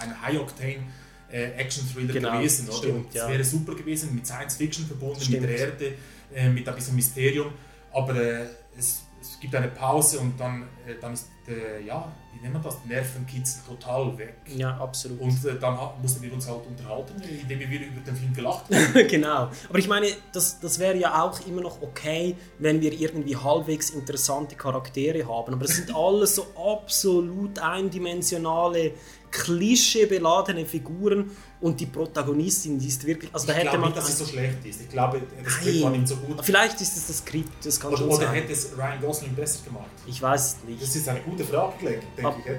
[0.00, 0.82] ein High-Octane
[1.30, 2.68] äh, Action-Thriller Genau, gewesen.
[2.68, 2.76] Oder?
[2.78, 3.28] stimmt, ja.
[3.28, 5.42] wäre super gewesen, mit Science-Fiction verbunden, Stimmt.
[5.42, 5.92] mit der Erde,
[6.34, 7.52] äh, mit ein bisschen Mysterium.
[7.92, 10.64] Aber äh, es, es gibt eine Pause und dann,
[11.00, 14.36] dann ist, äh, ja, wie nennt man das, Nervenkitzel total weg.
[14.46, 15.20] Ja, absolut.
[15.20, 19.08] Und äh, dann mussten wir uns halt unterhalten, indem wir über den Film gelacht haben.
[19.08, 19.50] genau.
[19.68, 23.90] Aber ich meine, das, das wäre ja auch immer noch okay, wenn wir irgendwie halbwegs
[23.90, 25.54] interessante Charaktere haben.
[25.54, 28.92] Aber das sind alles so absolut eindimensionale,
[29.30, 33.32] klischeebeladene Figuren und die Protagonistin, die ist wirklich.
[33.34, 33.88] Also da ich hätte glaube man.
[33.90, 34.80] nicht, dass es so schlecht ist.
[34.80, 35.52] Ich glaube, das.
[35.54, 36.44] Skript war nicht so gut.
[36.44, 38.34] Vielleicht ist es das Skript, das kann Oder, schon oder sein.
[38.34, 39.90] hätte es Ryan Gosling besser gemacht?
[40.06, 40.82] Ich weiß es nicht.
[40.82, 42.46] Das ist eine gute Frage, denke Ab- ich.
[42.46, 42.56] hä?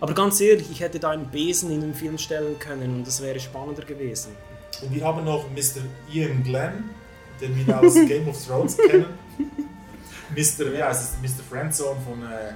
[0.00, 3.22] Aber ganz ehrlich, ich hätte da einen Besen in den Film stellen können und das
[3.22, 4.32] wäre spannender gewesen.
[4.82, 5.82] Und wir haben noch Mr.
[6.12, 6.90] Ian Glenn,
[7.40, 9.06] den wir aus Game of Thrones kennen.
[10.36, 10.72] Mr.
[10.72, 11.30] Wie heißt es?
[11.30, 11.42] Mr.
[11.48, 12.54] Friendzone von äh,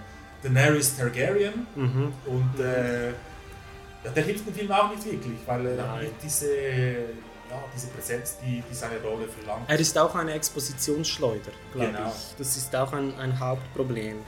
[0.54, 1.66] Daenerys Targaryen.
[1.74, 2.12] Mhm.
[2.26, 6.04] Und äh, ja, der hilft dem Film auch nicht wirklich, weil er Nein.
[6.04, 9.68] nicht diese, ja, diese Präsenz, die, die seine Rolle verlangt.
[9.68, 12.08] Er ist auch eine Expositionsschleuder, glaube Genau.
[12.08, 12.36] ich.
[12.38, 14.18] Das ist auch ein, ein Hauptproblem.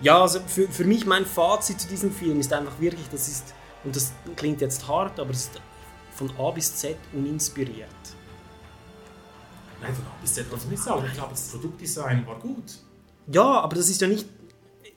[0.00, 3.54] Ja, also für, für mich mein Fazit zu diesem Film ist einfach wirklich, das ist,
[3.84, 5.60] und das klingt jetzt hart, aber es ist
[6.14, 7.88] von A bis Z uninspiriert.
[9.82, 11.04] Nein, von A bis Z kannst du nicht sagen.
[11.06, 12.78] Ich glaube, das Produktdesign war gut.
[13.26, 14.26] Ja, aber das ist ja nicht,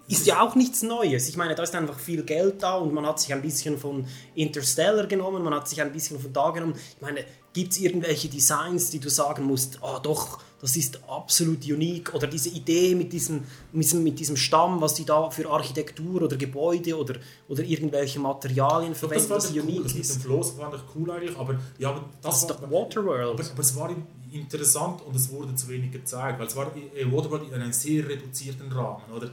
[0.08, 1.30] ist ja auch nichts Neues.
[1.30, 4.06] Ich meine, da ist einfach viel Geld da und man hat sich ein bisschen von
[4.36, 6.76] Interstellar genommen, man hat sich ein bisschen von da genommen.
[6.96, 7.24] Ich meine,
[7.54, 12.26] gibt es irgendwelche Designs, die du sagen musst, ah doch, das ist absolut unique oder
[12.26, 13.44] diese Idee mit diesem,
[13.74, 17.16] mit diesem, Stamm, was die da für Architektur oder Gebäude oder,
[17.50, 20.22] oder irgendwelche Materialien Das verwenden, cool, unique das mit dem ist.
[20.22, 23.40] Floß war doch cool eigentlich, aber ja, aber Das ist war, doch Waterworld.
[23.40, 23.90] Aber, aber es war
[24.32, 28.08] interessant und es wurde zu wenig gezeigt, weil es war äh, Waterworld in einem sehr
[28.08, 29.32] reduzierten Rahmen, oder?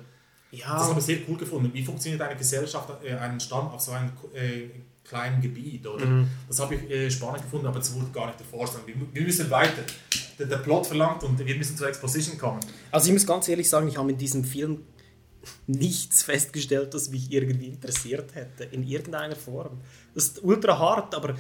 [0.53, 0.79] Ja.
[0.79, 1.71] Das habe ich sehr cool gefunden.
[1.73, 4.69] Wie funktioniert eine Gesellschaft, äh, ein Stamm auf so einem äh,
[5.05, 6.07] kleinen Gebiet, oder?
[6.07, 6.29] Mhm.
[6.49, 8.75] Das habe ich äh, spannend gefunden, aber es wurde gar nicht erforscht.
[8.87, 9.83] Wir, wir müssen weiter.
[10.39, 12.61] Der, der Plot verlangt und wir müssen zur Exposition kommen.
[12.91, 14.85] Also ich muss ganz ehrlich sagen, ich habe in diesem Film
[15.67, 19.81] nichts festgestellt, das mich irgendwie interessiert hätte, in irgendeiner Form.
[20.15, 21.35] Das ist ultra hart, aber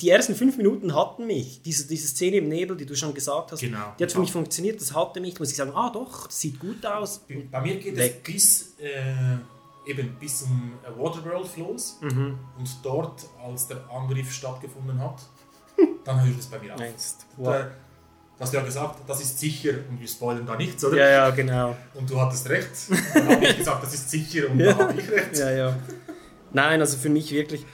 [0.00, 1.60] die ersten fünf Minuten hatten mich.
[1.62, 3.94] Diese, diese Szene im Nebel, die du schon gesagt hast, Genau.
[3.98, 4.80] die hat für mich funktioniert.
[4.80, 7.20] Das hatte mich, muss ich sagen, ah doch, das sieht gut aus.
[7.50, 8.20] Bei mir geht Weg.
[8.24, 12.38] es bis, äh, eben bis zum Waterworld los Mhm.
[12.58, 15.20] und dort, als der Angriff stattgefunden hat,
[16.04, 16.80] dann hört es bei mir auf.
[16.80, 17.26] Jetzt.
[17.36, 17.70] Da, du
[18.40, 20.96] hast ja gesagt, das ist sicher und wir spoilern da nichts, oder?
[20.96, 21.74] Ja, ja, genau.
[21.94, 22.70] Und du hattest recht.
[23.14, 25.38] Dann habe ich gesagt, das ist sicher und da habe ich recht.
[25.38, 25.76] Ja, ja.
[26.52, 27.64] Nein, also für mich wirklich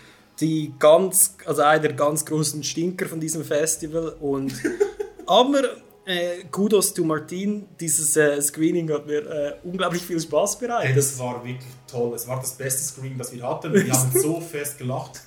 [0.41, 4.17] die ganz, also einer der ganz großen Stinker von diesem Festival.
[4.21, 4.53] Und
[5.27, 5.63] aber
[6.07, 10.97] äh, Kudos to Martin, dieses äh, Screening hat mir äh, unglaublich viel Spaß Hey, bereitet.
[10.99, 12.13] das war wirklich toll.
[12.15, 13.73] Es war das beste Screen, das wir hatten.
[13.73, 15.21] Wir haben so fest gelacht.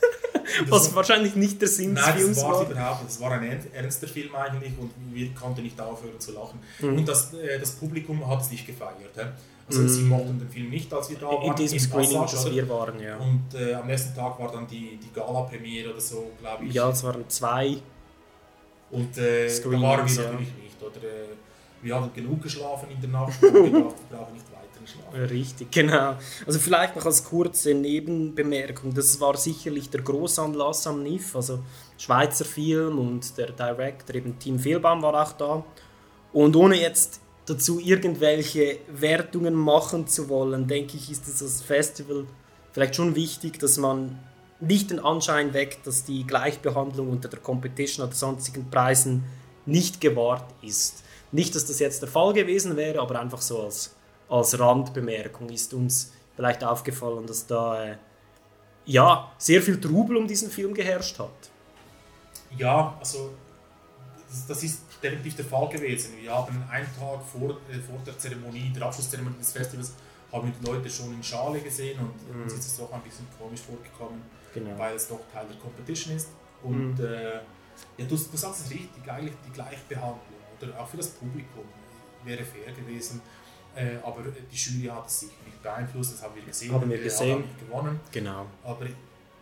[0.69, 2.63] Was war- wahrscheinlich nicht der Sinn des Nein, Films war war.
[2.63, 3.11] es überhaupt nicht.
[3.15, 6.59] Das war ein ern- ernster Film eigentlich und wir konnten nicht aufhören zu lachen.
[6.79, 6.97] Mhm.
[6.99, 8.93] Und das, äh, das Publikum hat es nicht gefeiert.
[9.15, 9.23] hä?
[9.69, 9.89] Also Mhm.
[9.89, 11.43] sie mochten den Film nicht, als wir da waren.
[11.47, 13.17] In diesem Screening, Passage, das wir waren, ja.
[13.17, 16.73] Und äh, am nächsten Tag war dann die, die Gala-Premiere oder so, glaube ich.
[16.73, 17.77] Ja, es waren zwei.
[18.91, 20.31] Und äh, da waren wir ja.
[20.31, 20.81] natürlich nicht.
[20.81, 21.27] Oder, äh,
[21.81, 23.81] wir haben genug geschlafen in der Nacht und gedacht, wir
[24.17, 25.29] brauchen nicht weiteren Schlaf.
[25.31, 26.15] Richtig, genau.
[26.45, 31.59] Also vielleicht noch als kurze Nebenbemerkung, das war sicherlich der Großanlass am NIF, also
[31.97, 35.63] Schweizer Film und der Director, eben Tim Fehlbaum war auch da.
[36.33, 42.27] Und ohne jetzt dazu irgendwelche Wertungen machen zu wollen, denke ich, ist es als Festival
[42.71, 44.19] vielleicht schon wichtig, dass man
[44.59, 49.23] nicht den Anschein weckt, dass die Gleichbehandlung unter der Competition oder sonstigen Preisen
[49.65, 51.03] nicht gewahrt ist.
[51.31, 53.95] Nicht, dass das jetzt der Fall gewesen wäre, aber einfach so als,
[54.29, 57.97] als Randbemerkung ist uns vielleicht aufgefallen, dass da äh,
[58.85, 61.29] ja, sehr viel Trubel um diesen Film geherrscht hat.
[62.57, 63.31] Ja, also
[64.29, 66.13] das, das ist definitiv der Fall gewesen.
[66.21, 69.93] Wir haben einen Tag vor, äh, vor der Zeremonie, der Abschlusszeremonie des Festivals,
[70.31, 72.43] haben wir die Leute schon in Schale gesehen und Mhm.
[72.43, 74.21] uns ist es doch ein bisschen komisch vorgekommen,
[74.53, 74.77] Genau.
[74.77, 76.29] weil es doch Teil der Competition ist.
[76.63, 77.05] Und Mhm.
[77.05, 77.33] äh,
[77.97, 80.19] ja, du, du sagst es richtig, eigentlich die Gleichbehandlung
[80.59, 81.63] oder auch für das Publikum
[82.23, 83.21] wäre fair gewesen.
[83.75, 86.73] Äh, aber die Jury hat es sicher nicht beeinflusst, das haben wir gesehen.
[86.73, 87.33] Haben wir Äh, gesehen.
[87.33, 87.99] Haben nicht gewonnen.
[88.11, 88.47] Genau.
[88.63, 88.85] Aber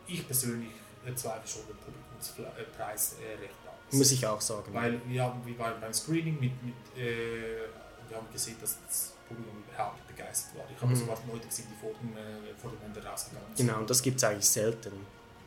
[0.08, 0.70] ich persönlich
[1.06, 3.65] äh, zweifle schon den Publikumspreis äh, recht an.
[3.92, 4.74] Muss ich auch sagen.
[4.74, 7.68] Weil wir haben wie beim, beim Screening mit, mit äh,
[8.10, 10.66] wir haben gesehen, dass das Publikum überhaupt begeistert war.
[10.74, 10.96] Ich habe Mhm.
[10.98, 13.68] sogar Leute gesehen, die vor dem, äh, vor dem Ende rausgegangen sind.
[13.68, 14.92] Genau, und das gibt es eigentlich selten.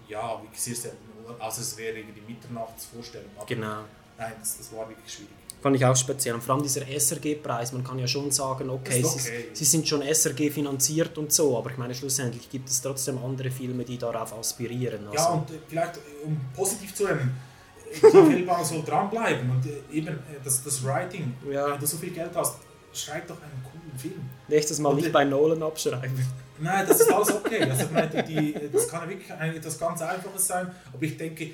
[0.09, 0.97] Ja, wie sehr selten.
[1.39, 3.31] Also es wäre irgendwie die Mitternachtsvorstellung.
[3.37, 3.83] Aber Genau.
[4.17, 5.31] Nein, das, das war wirklich schwierig.
[5.61, 6.35] Fand ich auch speziell.
[6.35, 9.49] Und vor allem dieser SRG-Preis, man kann ja schon sagen, okay, ist sie, okay.
[9.53, 13.51] sie sind schon SRG finanziert und so, aber ich meine, schlussendlich gibt es trotzdem andere
[13.51, 15.07] Filme, die darauf aspirieren.
[15.09, 17.37] Also, Ja, und äh, vielleicht, um positiv zu werden,
[17.93, 22.11] Tim Fehlbauer soll dranbleiben und äh, eben äh, das, das Writing, wenn du so viel
[22.11, 22.59] Geld hast,
[22.93, 24.29] schreib doch einen coolen Film.
[24.49, 26.25] nächstes Mal Und, nicht bei Nolan abschreiben.
[26.61, 27.63] Nein, das ist alles okay.
[27.63, 31.51] Also, ich meine, die, das kann wirklich etwas ganz Einfaches sein, aber ich denke,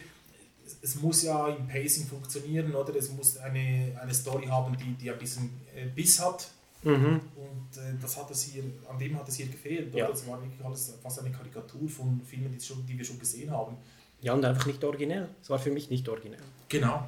[0.83, 2.95] es, muss ja im Pacing funktionieren, oder?
[2.97, 6.49] Es muss eine, eine Story haben, die, die ein bisschen äh, Biss hat.
[6.83, 7.21] Mhm.
[7.37, 9.95] Und äh, das hat es hier, an dem hat es hier gefehlt.
[9.95, 10.09] Ja.
[10.09, 13.51] Das war wirklich alles fast eine Karikatur von Filmen, die, schon, die wir schon gesehen
[13.51, 13.77] haben.
[14.25, 15.29] Ja, und einfach nicht originell.
[15.43, 16.41] Es war für mich nicht originell.
[16.71, 17.07] Genau.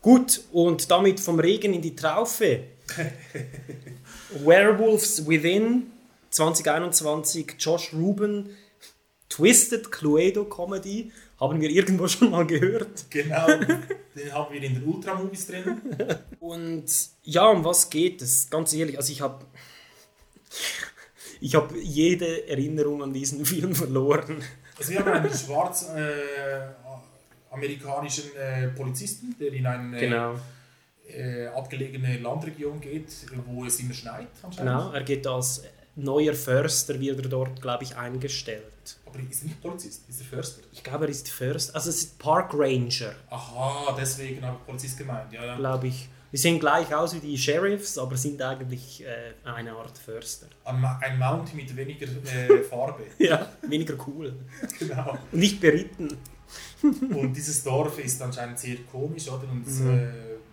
[0.00, 2.62] Gut, und damit vom Regen in die Traufe.
[4.44, 5.90] Werewolves Within
[6.30, 8.50] 2021, Josh Ruben,
[9.28, 11.10] Twisted Cluedo Comedy.
[11.40, 13.10] Haben wir irgendwo schon mal gehört.
[13.10, 15.80] Genau, den haben wir in den Ultramovies drin.
[16.38, 16.86] Und
[17.24, 18.48] ja, um was geht es?
[18.48, 19.44] Ganz ehrlich, also ich habe
[21.40, 24.44] ich habe jede Erinnerung an diesen Film verloren.
[24.80, 26.62] Also wir haben einen schwarz äh,
[27.50, 30.34] amerikanischen äh, Polizisten, der in eine Genau.
[31.06, 33.08] äh, abgelegene Landregion geht,
[33.46, 34.72] wo es immer schneit anscheinend.
[34.72, 35.62] Genau, er geht als
[35.96, 38.64] neuer Förster, wird er dort, glaube ich, eingestellt.
[39.04, 40.62] Aber ist er nicht Polizist, ist er Förster?
[40.72, 44.96] Ich glaube, er ist Förster, also es ist Park Ranger, Aha, deswegen habe ich Polizist
[44.96, 45.30] gemeint.
[45.32, 45.56] Ja, ja.
[45.56, 46.08] glaube ich.
[46.32, 50.46] Die sehen gleich aus wie die Sheriffs, aber sind eigentlich äh, eine Art Förster.
[50.64, 53.02] Ein Mount mit weniger äh, Farbe.
[53.18, 54.32] Ja, weniger cool.
[54.78, 55.18] genau.
[55.32, 56.16] Und nicht beritten.
[56.82, 59.48] Und dieses Dorf ist anscheinend sehr komisch, oder?
[59.50, 59.88] Und Mhm.
[59.90, 60.08] äh,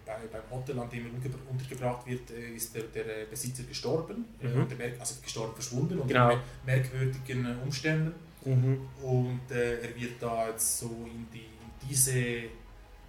[0.06, 4.26] bei, beim Hotel, an dem er untergebracht wird, äh, ist der, der äh, Besitzer gestorben.
[4.42, 4.68] Äh, Mhm.
[5.00, 6.28] also gestorben, verschwunden unter Genau.
[6.28, 8.14] mer- merkwürdigen Umständen.
[8.46, 8.80] Mhm.
[9.04, 12.44] Und er wird da jetzt so in, die, in diese,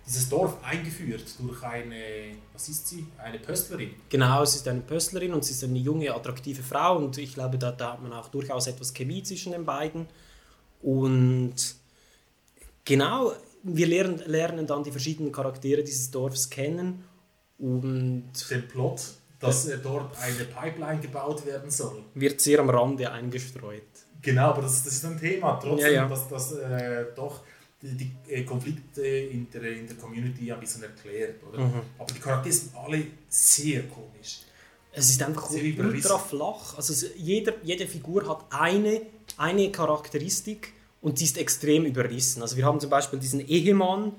[0.08, 3.06] dieses Dorf eingeführt durch eine, was ist sie?
[3.22, 3.90] Eine Pöstlerin.
[4.08, 7.58] Genau, sie ist eine Pöstlerin und sie ist eine junge, attraktive Frau und ich glaube,
[7.58, 10.06] da, da hat man auch durchaus etwas Chemie zwischen den beiden.
[10.80, 11.54] Und
[12.84, 13.32] genau,
[13.62, 17.04] wir lernen, lernen dann die verschiedenen Charaktere dieses Dorfs kennen
[17.58, 19.00] und Den Plot,
[19.40, 22.02] dass äh, dort eine Pipeline gebaut werden soll.
[22.14, 23.82] wird sehr am Rande eingestreut.
[24.22, 25.58] Genau, aber das, das ist ein Thema.
[25.62, 26.08] Trotzdem, Ja, ja.
[26.08, 27.42] dass, dass äh, doch
[27.82, 31.42] die, die äh, Konflikte in der, in der Community ein bisschen erklärt.
[31.48, 31.60] Oder?
[31.60, 31.80] Mhm.
[31.98, 34.40] Aber die Charaktere sind alle sehr komisch.
[34.92, 36.76] Es ist einfach ultra flach.
[36.76, 39.02] Also jeder, jede Figur hat eine,
[39.36, 42.42] eine Charakteristik und die ist extrem überrissen.
[42.42, 44.12] Also wir haben zum Beispiel diesen Ehemann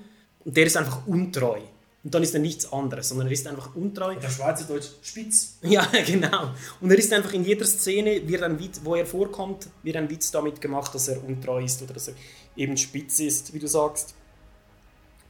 [0.44, 1.60] und der ist einfach untreu.
[2.02, 4.14] Und dann ist er nichts anderes, sondern er ist einfach untreu.
[4.14, 5.58] Und der Schweizerdeutsch spitz.
[5.62, 6.54] Ja, genau.
[6.80, 10.08] Und er ist einfach in jeder Szene, wird ein Witz, wo er vorkommt, wird ein
[10.08, 12.14] Witz damit gemacht, dass er untreu ist oder dass er
[12.56, 14.14] eben spitz ist, wie du sagst.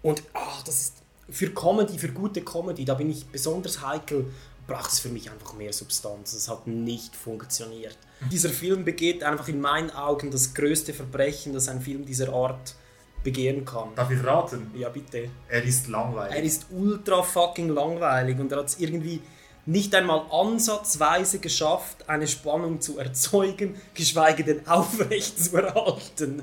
[0.03, 0.95] Und ah, das ist
[1.29, 4.27] für Comedy, für gute Comedy, da bin ich besonders heikel,
[4.67, 6.33] braucht es für mich einfach mehr Substanz.
[6.33, 7.99] Es hat nicht funktioniert.
[8.31, 12.75] Dieser Film begeht einfach in meinen Augen das größte Verbrechen, das ein Film dieser Art
[13.23, 13.95] begehen kann.
[13.95, 14.71] Darf ich raten?
[14.75, 15.29] Ja, bitte.
[15.49, 16.37] Er ist langweilig.
[16.37, 19.21] Er ist ultra fucking langweilig und er hat es irgendwie
[19.67, 26.43] nicht einmal ansatzweise geschafft, eine Spannung zu erzeugen, geschweige denn aufrecht zu erhalten.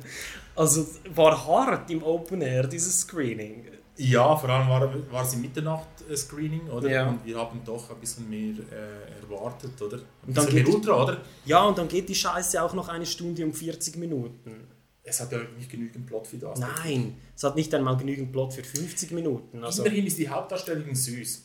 [0.58, 3.66] Also es war hart im Open Air, dieses Screening.
[4.00, 6.90] Ja, vor allem war, war es im Mitternacht-Screening, oder?
[6.90, 7.08] Ja.
[7.10, 9.98] Und wir haben doch ein bisschen mehr äh, erwartet, oder?
[9.98, 11.22] Ein Und dann geht- Ultra, oder?
[11.46, 14.68] Ja, und dann geht die Scheiße auch noch eine Stunde und 40 Minuten.
[15.04, 16.60] Es hat ja nicht genügend Plot für das.
[16.60, 19.64] Nein, es hat nicht einmal genügend Plot für 50 Minuten.
[19.64, 21.44] Also, Immerhin ist die Hauptdarstellerin süß.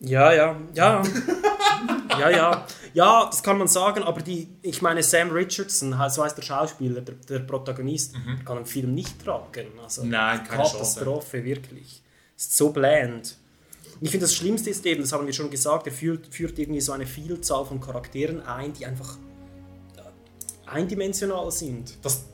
[0.00, 1.02] Ja, ja, ja.
[2.18, 2.66] ja, ja.
[2.92, 7.00] Ja, das kann man sagen, aber die, ich meine, Sam Richardson, so heißt der Schauspieler,
[7.00, 9.66] der, der Protagonist, kann einen Film nicht tragen.
[9.82, 10.10] Also, Mhm.
[10.10, 12.02] Nein, keine Katastrophe, wirklich.
[12.36, 13.36] Ist so bland.
[14.00, 16.80] Ich finde, das Schlimmste ist eben, das haben wir schon gesagt, er führt, führt irgendwie
[16.80, 19.16] so eine Vielzahl von Charakteren ein, die einfach
[19.96, 21.96] äh, eindimensional sind.
[22.04, 22.24] Das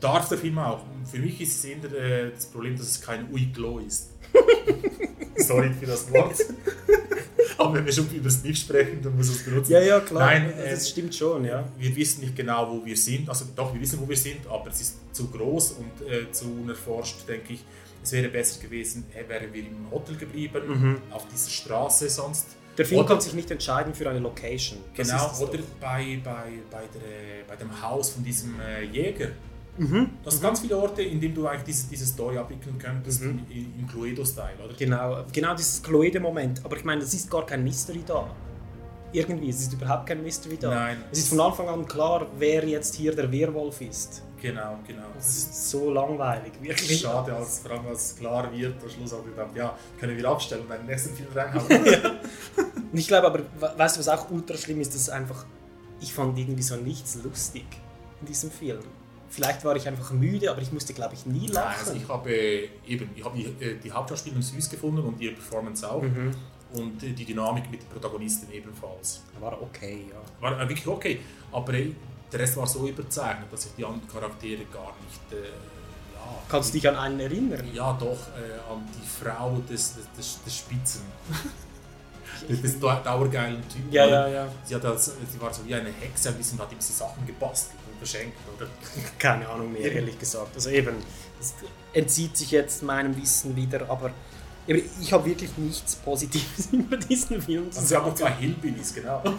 [0.00, 0.80] darf der Film auch.
[1.10, 4.10] Für mich ist es eher äh, das Problem, dass es kein Uiglo ist.
[5.38, 6.36] Sorry für das Wort.
[7.58, 9.72] Aber wenn wir schon über das nicht sprechen, dann muss es benutzen.
[9.72, 10.26] Ja, ja, klar.
[10.26, 11.66] Nein, äh, das stimmt schon, ja.
[11.76, 13.28] wir wissen nicht genau, wo wir sind.
[13.28, 16.44] Also doch, wir wissen, wo wir sind, aber es ist zu groß und äh, zu
[16.46, 17.64] unerforscht, denke ich.
[18.02, 20.96] Es wäre besser gewesen, äh, wären wir im Hotel geblieben, Mhm.
[21.10, 22.46] auf dieser Straße sonst.
[22.76, 24.78] Der Film Oder- kann sich nicht entscheiden für eine Location.
[24.96, 25.64] Das Genau, oder doch.
[25.80, 29.30] bei, bei, bei, der, bei dem Haus von diesem äh, Jäger.
[29.78, 30.10] Mhm.
[30.24, 33.44] Das sind ganz viele Orte, in denen du eigentlich diese, diese Story abwickeln könntest, im,
[33.50, 34.74] im Cluedo-Style, oder?
[34.76, 36.64] Genau, genau dieses Cluedo-Moment.
[36.64, 38.28] Aber ich meine, es ist gar kein Mystery da.
[39.12, 40.68] Irgendwie, es ist überhaupt kein Mystery da.
[40.70, 40.98] Nein.
[41.10, 44.22] Es ist von Anfang an klar, wer jetzt hier der Werwolf ist.
[44.40, 45.06] Genau, genau.
[45.16, 47.00] Das ist so langweilig, wirklich.
[47.00, 50.28] Schade, als, vor allem als klar wird, am Schluss habe ich gedacht, ja, können wir
[50.28, 51.66] abstellen und einen nächsten Film reinhauen.
[52.92, 55.44] Und ich glaube aber, we- weißt du, was auch ultra schlimm ist, dass es einfach,
[56.00, 57.64] ich fand irgendwie so nichts lustig
[58.20, 58.78] in diesem Film.
[59.30, 61.78] Vielleicht war ich einfach müde, aber ich musste, glaube ich, nie lachen.
[61.78, 65.34] also ich habe äh, eben, ich habe die, äh, die Hauptschauspielerin süß gefunden und ihre
[65.34, 66.02] Performance auch.
[66.02, 66.34] Mhm.
[66.72, 69.22] Und äh, die Dynamik mit den Protagonisten ebenfalls.
[69.40, 70.16] War okay, ja.
[70.42, 71.20] War wirklich okay.
[71.52, 75.32] Aber der Rest war so überzeichnet, dass ich die anderen Charaktere gar nicht.
[75.32, 77.64] Äh, ja, Kannst du dich an einen erinnern?
[77.72, 81.02] Ja, doch, äh, an die Frau des, des, des, Spitzen.
[82.48, 83.90] des, des dau- dauergeilen Typen.
[83.92, 84.48] Ja, ja, ja.
[84.64, 87.26] Sie, hat als, sie war so wie eine Hexe ein bisschen, hat ihm so Sachen
[87.26, 88.68] gebastelt und verschenkt, oder?
[89.18, 90.54] Keine Ahnung mehr, ehrlich gesagt.
[90.54, 90.96] Also eben,
[91.40, 91.54] es
[91.92, 94.10] entzieht sich jetzt meinem Wissen wieder, aber
[94.66, 98.16] eben, ich habe wirklich nichts Positives über diesen Film zu Also sie haben sagen.
[98.16, 99.22] zwei Hillbillies, genau.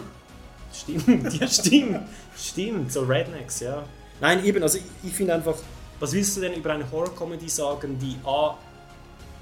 [0.72, 2.02] Stimmt, ja stimmt,
[2.36, 3.82] stimmt, so Rednecks, ja.
[4.20, 5.56] Nein, eben, also ich, ich finde einfach,
[5.98, 8.56] was willst du denn über eine Horror-Comedy sagen, die A,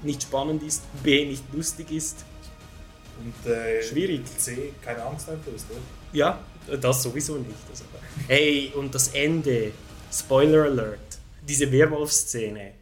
[0.01, 2.25] nicht spannend ist, B, nicht lustig ist?
[3.19, 4.21] Und, äh, Schwierig.
[4.39, 5.79] C, keine Angst einflößt, oder?
[6.13, 6.39] Ja,
[6.81, 7.55] das sowieso nicht.
[7.69, 7.83] Also,
[8.27, 9.71] hey, und das Ende,
[10.11, 10.99] Spoiler Alert,
[11.47, 12.73] diese Werwolf-Szene,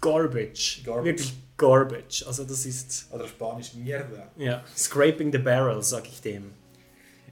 [0.00, 0.82] Garbage.
[0.84, 1.04] Garbage.
[1.04, 2.24] Wirklich Garbage.
[2.26, 4.30] Also das ist, Oder Spanisch Mierda.
[4.36, 6.52] ja, Scraping the Barrel, sag ich dem.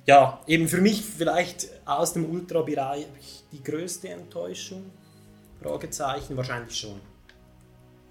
[0.07, 3.07] Ja, eben für mich vielleicht aus dem Ultra-Bereich
[3.53, 4.91] die größte Enttäuschung?
[5.63, 7.01] Fragezeichen, wahrscheinlich schon.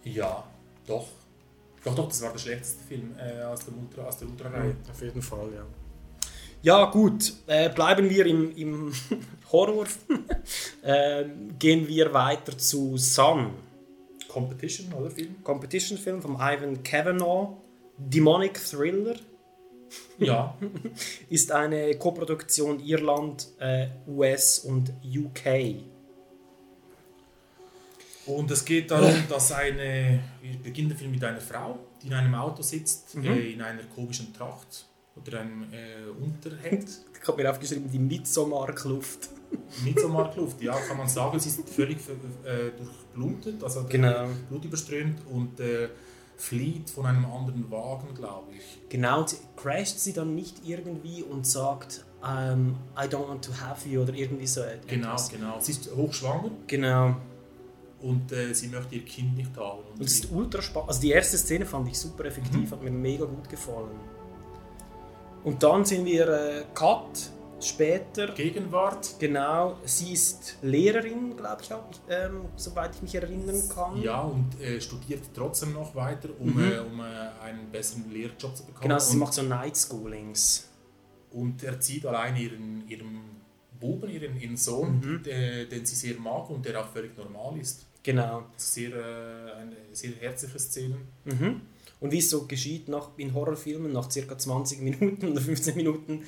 [0.04, 0.44] Ja,
[0.88, 1.08] doch.
[1.84, 4.76] Doch, doch, das war der schlechteste Film äh, aus, dem Ultra, aus der Ultra-Reihe.
[4.90, 5.66] Auf jeden Fall, ja.
[6.66, 8.92] Ja, gut, äh, bleiben wir im, im
[9.52, 9.86] Horror.
[10.82, 11.26] äh,
[11.60, 13.52] gehen wir weiter zu Sun.
[14.28, 15.36] Competition, oder Film?
[15.44, 17.50] Competition-Film von Ivan Kavanagh.
[18.00, 19.16] Demonic Thriller
[20.18, 20.58] Ja.
[21.30, 25.76] ist eine Koproduktion Irland, äh, US und UK.
[28.26, 32.14] Und es geht darum, dass eine, wir beginnen der Film mit einer Frau, die in
[32.16, 33.26] einem Auto sitzt, Mhm.
[33.26, 36.88] äh, in einer komischen Tracht oder einem äh, Unterhemd.
[37.26, 39.30] Ich habe mir aufgeschrieben, die Midsommar-Kluft.
[39.84, 41.40] Midsommar-Kluft, ja, kann man sagen.
[41.40, 41.98] Sie ist völlig
[42.44, 44.28] äh, durchblutet, also Genau.
[44.48, 45.90] blutüberströmt und äh,
[46.38, 48.90] flieht von einem anderen Wagen, glaube ich.
[48.90, 54.02] Genau, crasht sie dann nicht irgendwie und sagt, ähm, I don't want to have you
[54.04, 55.30] oder irgendwie so Genau, etwas.
[55.30, 55.60] genau.
[55.60, 57.16] Sie ist hochschwanger Genau.
[58.02, 59.80] und äh, sie möchte ihr Kind nicht haben.
[59.80, 60.90] Und Und es sie- ist ultra spannend.
[60.90, 63.90] Also die erste Szene fand ich super effektiv, hat mir mega gut gefallen.
[65.46, 67.32] Und dann sind wir äh, Cut
[67.62, 68.28] später.
[68.34, 69.16] Gegenwart.
[69.20, 74.02] Genau, sie ist Lehrerin, glaube ich, auch, ähm, soweit ich mich erinnern kann.
[74.02, 76.72] Ja, und äh, studiert trotzdem noch weiter, um, Mhm.
[76.72, 77.04] äh, um äh,
[77.44, 78.82] einen besseren Lehrjob zu bekommen.
[78.90, 80.68] Genau, sie und, macht so Night Schoolings.
[81.32, 83.20] und erzieht allein ihren, ihren
[83.80, 85.24] Buben, ihren, ihren Sohn, Mhm.
[85.24, 87.86] der, den sie sehr mag und der auch völlig normal ist.
[88.04, 88.44] Genau.
[88.54, 90.98] Das ist sehr, äh, eine sehr herzliche Szene.
[91.26, 91.62] Mhm.
[92.06, 96.22] Und wie es so geschieht nach, in Horrorfilmen, nach circa 20 Minuten oder 15 Minuten,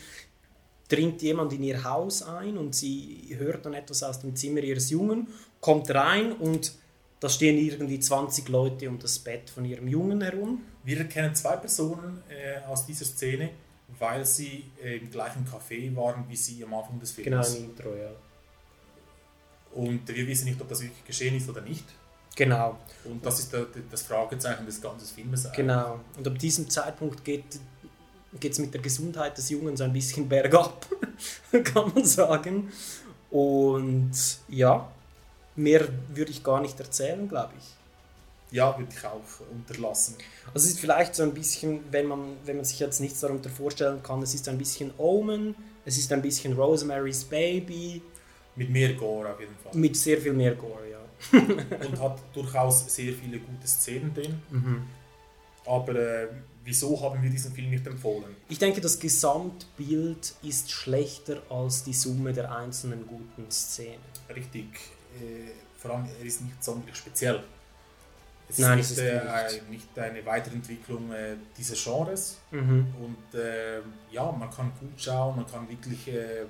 [0.89, 4.89] dringt jemand in ihr Haus ein und sie hört dann etwas aus dem Zimmer ihres
[4.89, 5.27] Jungen,
[5.61, 6.73] kommt rein und
[7.19, 10.63] da stehen irgendwie 20 Leute um das Bett von ihrem Jungen herum.
[10.83, 13.51] Wir erkennen zwei Personen äh, aus dieser Szene,
[13.99, 17.59] weil sie äh, im gleichen Café waren wie sie am Anfang des Genau, Films.
[17.59, 18.09] im Intro, ja.
[19.73, 21.85] Und wir wissen nicht, ob das wirklich geschehen ist oder nicht.
[22.37, 22.77] Genau.
[23.03, 23.53] Und das ist
[23.91, 25.45] das Fragezeichen des ganzen Filmes.
[25.45, 25.57] eigentlich.
[25.57, 25.99] Genau.
[26.15, 27.59] Und ab diesem Zeitpunkt geht
[28.41, 30.85] es mit der Gesundheit des Jungen so ein bisschen bergab,
[31.63, 32.71] kann man sagen.
[33.31, 34.11] Und
[34.47, 34.87] ja,
[35.55, 38.55] mehr würde ich gar nicht erzählen, glaube ich.
[38.55, 39.19] Ja, würde ich auch
[39.51, 40.15] unterlassen.
[40.53, 43.49] Also es ist vielleicht so ein bisschen, wenn man, wenn man sich jetzt nichts darunter
[43.49, 48.01] vorstellen kann, es ist ein bisschen Omen, es ist ein bisschen Rosemary's Baby.
[48.55, 49.73] Mit mehr Gore auf jeden Fall.
[49.73, 50.86] Mit sehr viel mehr Gore.
[51.31, 54.41] Und hat durchaus sehr viele gute Szenen drin.
[54.49, 54.83] Mhm.
[55.65, 56.27] Aber äh,
[56.63, 58.35] wieso haben wir diesen Film nicht empfohlen?
[58.47, 63.99] Ich denke, das Gesamtbild ist schlechter als die Summe der einzelnen guten Szenen.
[64.33, 64.67] Richtig.
[65.19, 67.43] Äh, vor allem, er ist nicht sonderlich speziell.
[68.49, 72.37] Es Nein, ist, es nicht, ist äh, nicht eine Weiterentwicklung äh, dieses Genres.
[72.51, 72.87] Mhm.
[73.01, 76.45] Und äh, ja, man kann gut schauen, man kann wirklich äh,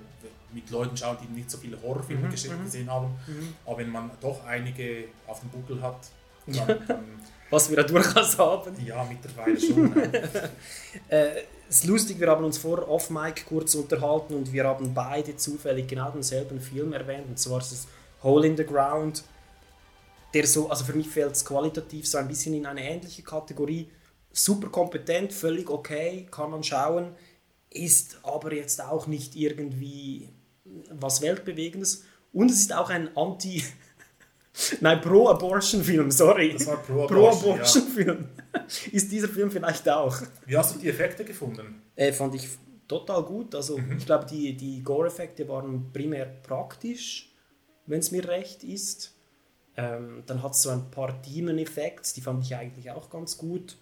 [0.54, 2.64] mit Leuten schauen, die nicht so viele Horrorfilme Mhm, ges- mhm.
[2.64, 3.08] gesehen haben.
[3.28, 3.54] Mhm.
[3.66, 6.00] Aber wenn man doch einige auf dem Buckel hat,
[6.48, 6.66] Ja.
[6.66, 7.04] dann, dann
[7.50, 8.76] Was wir da durchaus haben.
[8.86, 9.94] ja, mittlerweile schon.
[11.10, 15.36] Äh, es ist lustig, wir haben uns vor Off-Mic kurz unterhalten und wir haben beide
[15.38, 17.26] zufällig genau denselben Film erwähnt.
[17.28, 17.88] Und zwar ist es
[18.24, 19.24] Hole in the Ground,
[20.34, 23.90] der so, also für mich fällt es qualitativ so ein bisschen in eine ähnliche Kategorie.
[24.34, 27.14] Super kompetent, völlig okay, kann man schauen,
[27.70, 30.30] ist aber jetzt auch nicht irgendwie
[30.92, 32.04] was Weltbewegendes.
[32.34, 33.64] Und es ist auch ein Anti-
[34.82, 36.54] Nein, Pro-Abortion-Film, sorry.
[36.54, 37.08] Das war Pro-Abortion,
[37.42, 38.28] Pro-Abortion-Film.
[38.92, 40.20] Ist dieser Film vielleicht auch.
[40.46, 41.82] Wie hast du die Effekte gefunden?
[41.96, 42.48] Äh, fand ich
[42.88, 43.54] total gut.
[43.54, 43.98] Also Mhm.
[43.98, 47.32] ich glaube, die, die Gore-Effekte waren primär praktisch,
[47.86, 49.14] wenn es mir recht ist.
[49.80, 53.78] Ähm, dann hat es so ein paar Demon-Effekte, die fand ich eigentlich auch ganz gut.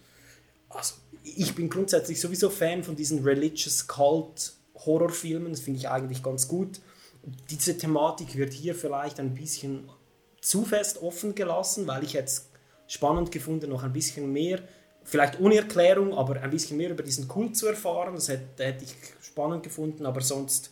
[0.68, 4.52] Also ich bin grundsätzlich sowieso Fan von diesen Religious Cult
[4.84, 6.80] Horrorfilmen, das finde ich eigentlich ganz gut.
[7.50, 9.88] Diese Thematik wird hier vielleicht ein bisschen
[10.40, 12.50] zu fest offen gelassen, weil ich jetzt
[12.86, 14.60] spannend gefunden, noch ein bisschen mehr,
[15.02, 18.14] vielleicht ohne Erklärung, aber ein bisschen mehr über diesen Kult zu erfahren.
[18.14, 20.70] Das hätte, hätte ich spannend gefunden, aber sonst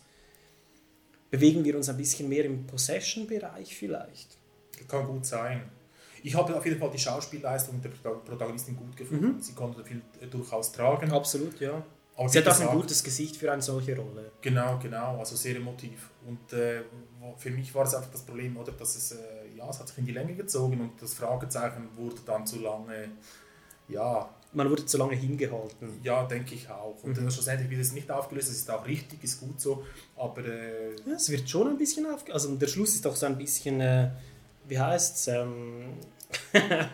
[1.29, 4.37] bewegen wir uns ein bisschen mehr im Possession-Bereich vielleicht.
[4.87, 5.69] Kann gut sein.
[6.23, 9.35] Ich habe auf jeden Fall die Schauspielleistung der Prota- Protagonistin gut gefunden.
[9.35, 9.41] Mhm.
[9.41, 11.11] Sie konnte viel äh, durchaus tragen.
[11.11, 11.83] Absolut, ja.
[12.17, 14.31] Aber Sie hat auch ein gesagt- gutes Gesicht für eine solche Rolle.
[14.41, 16.09] Genau, genau, also sehr emotiv.
[16.25, 16.81] Und äh,
[17.37, 19.17] für mich war es einfach das Problem, oder, dass es, äh,
[19.57, 23.09] ja, es hat sich in die Länge gezogen und das Fragezeichen wurde dann zu lange,
[23.89, 25.99] ja, Man wurde zu lange hingehalten.
[26.03, 26.95] ja, denke ich auch.
[27.03, 27.27] Und Mhm.
[27.27, 29.83] äh, schlussendlich wird es nicht aufgelöst, das ist auch richtig, ist gut so,
[30.15, 32.23] aber äh, Ja, es wird schon ein bisschen auf.
[32.31, 34.11] Also der Schluss ist doch so ein bisschen, äh,
[34.67, 35.27] wie heißt es?
[35.27, 35.95] Ähm,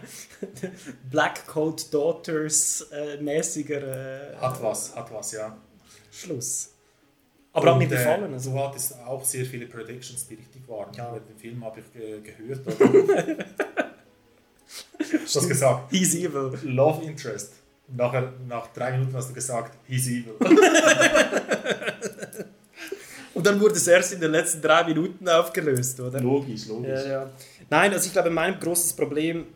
[1.09, 5.57] Black Coat Daughters äh, mäßiger äh, hat was, hat was, ja.
[6.11, 6.73] Schluss.
[7.53, 8.33] Aber hat mir Und, äh, gefallen.
[8.33, 10.93] Also, Du hattest auch sehr viele Predictions, die richtig waren.
[10.93, 11.11] Ja.
[11.11, 12.65] Den Film habe ich äh, gehört.
[12.81, 13.45] Oder?
[14.97, 16.57] du hast gesagt, he's evil.
[16.63, 17.53] Love Interest.
[17.87, 20.35] Nachher, nach drei Minuten hast du gesagt, he's evil.
[23.41, 26.21] Und dann wurde es erst in den letzten drei Minuten aufgelöst, oder?
[26.21, 27.05] logisch, logisch.
[27.05, 27.29] Ja, ja.
[27.71, 29.47] Nein, also ich glaube, mein großes Problem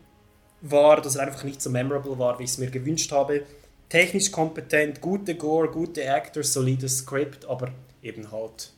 [0.60, 3.44] war, dass er einfach nicht so memorable war, wie ich es mir gewünscht habe.
[3.88, 7.68] Technisch kompetent, gute Gore, gute Actors, solides Skript, aber
[8.02, 8.72] eben halt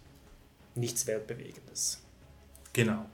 [0.74, 2.02] nichts Weltbewegendes.
[2.74, 3.06] Genau.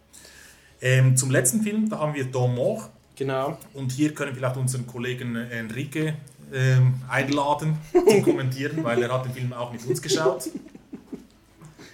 [0.83, 2.91] Ähm, zum letzten Film, da haben wir Don Mort.
[3.15, 3.57] Genau.
[3.73, 6.15] Und hier können wir vielleicht unseren Kollegen Enrique
[6.53, 10.49] ähm, einladen zum Kommentieren, weil er hat den Film auch mit uns geschaut.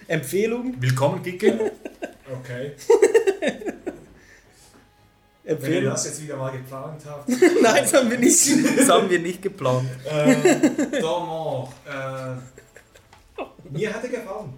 [0.07, 0.75] Empfehlung?
[0.79, 1.71] Willkommen, Kike.
[2.41, 2.71] Okay.
[5.43, 5.91] Wenn ihr Empfehlung?
[5.91, 7.27] das jetzt wieder mal geplant habt.
[7.61, 9.89] Nein, das haben wir nicht, das haben wir nicht geplant.
[10.09, 10.37] ähm,
[11.01, 11.69] Dormant.
[11.87, 14.53] Äh, mir hat er gefallen.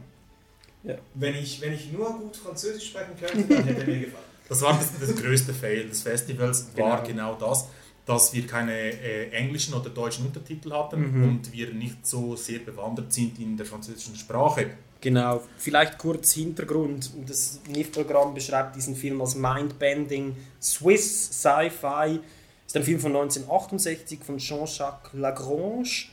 [0.83, 0.95] Ja.
[1.13, 4.23] Wenn, ich, wenn ich nur gut Französisch sprechen könnte, dann hätte er mir gefallen.
[4.49, 7.35] Das war das, das größte Fail des Festivals, war Genau.
[7.37, 7.69] genau das,
[8.05, 11.23] dass wir keine äh, englischen oder deutschen Untertitel hatten Mhm.
[11.23, 14.71] und wir nicht so sehr bewandert sind in der französischen Sprache.
[15.03, 17.11] Genau, vielleicht kurz Hintergrund.
[17.27, 22.21] Das NIF-Programm beschreibt diesen Film als Mindbending Swiss Sci-Fi.
[22.65, 26.05] Ist ein Film von 1968 von Jean-Jacques Lagrange.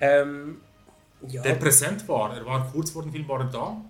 [0.00, 0.62] Ähm,
[1.28, 3.84] ja, Der präsent war, er war kurz vor dem Film war er da.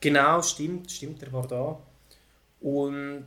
[0.00, 1.78] Genau, stimmt, stimmt, der war da.
[2.62, 3.26] Und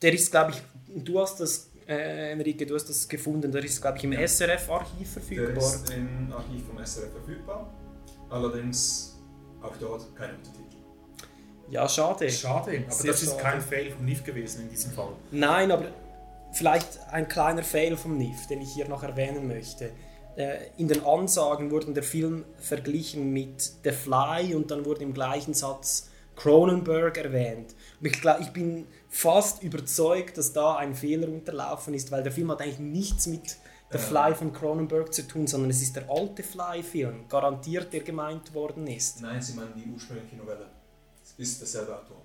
[0.00, 0.62] der ist, glaube ich,
[1.04, 4.96] du hast das, äh, Enrique, du hast das gefunden, der ist, glaube ich, im SRF-Archiv
[4.98, 5.56] Der verfügbar.
[5.56, 7.68] ist im Archiv vom SRF verfügbar.
[8.28, 9.09] Allerdings
[9.62, 10.64] auch dort kein Untertitel.
[11.70, 12.28] Ja, schade.
[12.30, 13.42] Schade, aber Sehr das ist schade.
[13.42, 15.12] kein Fail von NIF gewesen in diesem Fall.
[15.30, 15.86] Nein, aber
[16.52, 19.92] vielleicht ein kleiner Fail vom NIF, den ich hier noch erwähnen möchte.
[20.36, 25.14] Äh, In den Ansagen wurde der Film verglichen mit The Fly und dann wurde im
[25.14, 27.74] gleichen Satz Cronenberg erwähnt.
[28.00, 32.78] Ich bin fast überzeugt, dass da ein Fehler unterlaufen ist, weil der Film hat eigentlich
[32.78, 33.56] nichts mit
[33.92, 38.54] The Fly von Cronenberg zu tun, sondern es ist der alte Fly-Film, garantiert, der gemeint
[38.54, 39.20] worden ist.
[39.20, 40.66] Nein, Sie meinen die ursprüngliche Novelle.
[41.24, 42.22] Es ist derselbe Autor.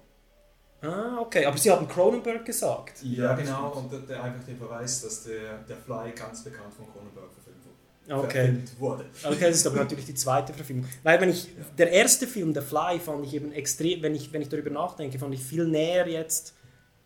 [0.81, 3.01] Ah, okay, aber Sie haben Cronenberg gesagt.
[3.01, 3.71] Ja, genau.
[3.71, 7.65] Und der, der einfach den Verweis, dass der, der Fly ganz bekannt von Cronenberg verfilmt
[7.65, 8.27] wurde.
[8.27, 8.57] Okay.
[8.77, 9.05] Wurde.
[9.23, 10.85] Okay, das ist aber natürlich die zweite Verfilmung.
[11.01, 14.43] Weil wenn ich, der erste Film, The Fly, fand ich eben extrem, wenn ich, wenn
[14.43, 16.53] ich darüber nachdenke, fand ich viel näher jetzt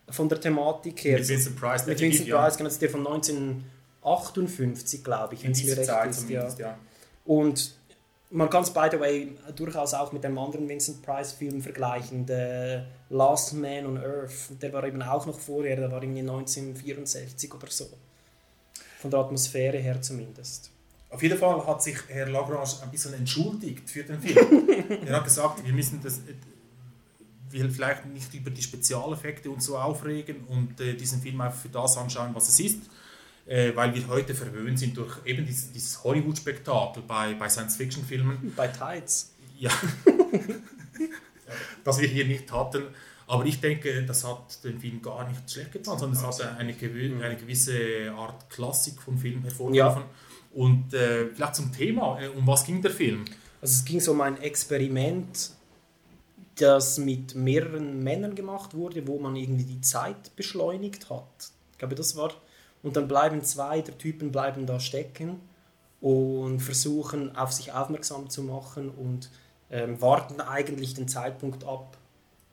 [0.09, 1.19] von der Thematik her.
[1.19, 2.41] Mit Vincent Price, Mit Vincent ja.
[2.41, 3.03] Price, genau, der von
[4.09, 6.21] 1958, glaube ich, In wenn es mir dieser recht Zeit ist.
[6.21, 6.25] Ja.
[6.27, 6.77] zumindest, ja.
[7.25, 7.75] Und
[8.31, 12.83] man kann es, by the way, durchaus auch mit einem anderen Vincent Price-Film vergleichen, The
[13.09, 14.61] Last Man on Earth.
[14.61, 17.89] Der war eben auch noch vorher, der war irgendwie 1964 oder so.
[18.99, 20.71] Von der Atmosphäre her zumindest.
[21.09, 24.69] Auf jeden Fall hat sich Herr Lagrange ein bisschen entschuldigt für den Film.
[25.05, 26.35] er hat gesagt, wir müssen das äh,
[27.51, 31.69] wir vielleicht nicht über die Spezialeffekte und so aufregen und äh, diesen Film einfach für
[31.69, 32.81] das anschauen, was es ist,
[33.49, 38.53] äh, weil wir heute verwöhnt sind durch eben dieses, dieses Hollywood-Spektakel bei, bei Science-Fiction-Filmen.
[38.55, 39.33] Bei Tides.
[39.57, 39.71] Ja.
[41.83, 42.83] das wir hier nicht hatten.
[43.27, 46.73] Aber ich denke, das hat den Film gar nicht schlecht getan, sondern es hat eine,
[46.73, 50.03] gewi- eine gewisse Art Klassik vom Film hervorgerufen.
[50.53, 53.25] Und äh, vielleicht zum Thema, äh, um was ging der Film?
[53.61, 55.51] Also es ging so um ein Experiment,
[56.55, 61.51] das mit mehreren Männern gemacht wurde, wo man irgendwie die Zeit beschleunigt hat.
[61.73, 62.31] Ich glaube, das war.
[62.83, 65.41] Und dann bleiben zwei der Typen bleiben da stecken
[66.01, 69.29] und versuchen auf sich aufmerksam zu machen und
[69.69, 71.97] ähm, warten eigentlich den Zeitpunkt ab,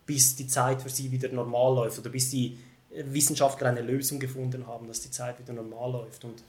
[0.05, 2.59] bis die Zeit für sie wieder normal läuft oder bis die
[2.91, 6.25] äh, Wissenschaftler eine Lösung gefunden haben, dass die Zeit wieder normal läuft.
[6.25, 6.43] Und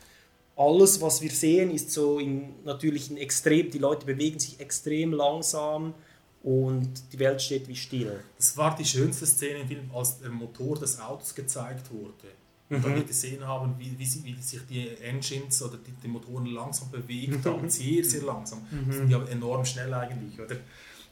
[0.55, 5.13] alles, was wir sehen, ist so in, natürlich in extrem, die Leute bewegen sich extrem
[5.13, 5.93] langsam
[6.43, 8.19] und die Welt steht wie still.
[8.37, 12.33] Das war die schönste Szene im Film, als der Motor des Autos gezeigt wurde.
[12.69, 12.95] Und dann Mhm.
[12.97, 16.91] wir gesehen haben, wie, wie, sie, wie sich die Engines oder die, die Motoren langsam
[16.91, 17.69] bewegt haben.
[17.79, 18.59] Sehr, sehr langsam.
[18.69, 18.91] Mhm.
[18.91, 20.57] Sind ja enorm schnell eigentlich, oder?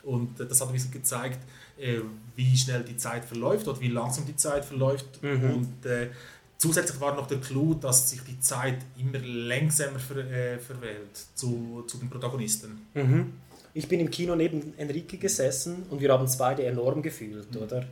[0.03, 1.39] Und äh, das hat ein bisschen gezeigt,
[1.79, 1.99] äh,
[2.35, 5.23] wie schnell die Zeit verläuft oder wie langsam die Zeit verläuft.
[5.23, 5.49] Mhm.
[5.51, 6.09] Und äh,
[6.57, 11.83] zusätzlich war noch der Clou, dass sich die Zeit immer langsamer ver, äh, verwählt zu,
[11.87, 12.81] zu den Protagonisten.
[12.93, 13.31] Mhm.
[13.73, 17.85] Ich bin im Kino neben Enrique gesessen und wir haben es beide enorm gefühlt, oder?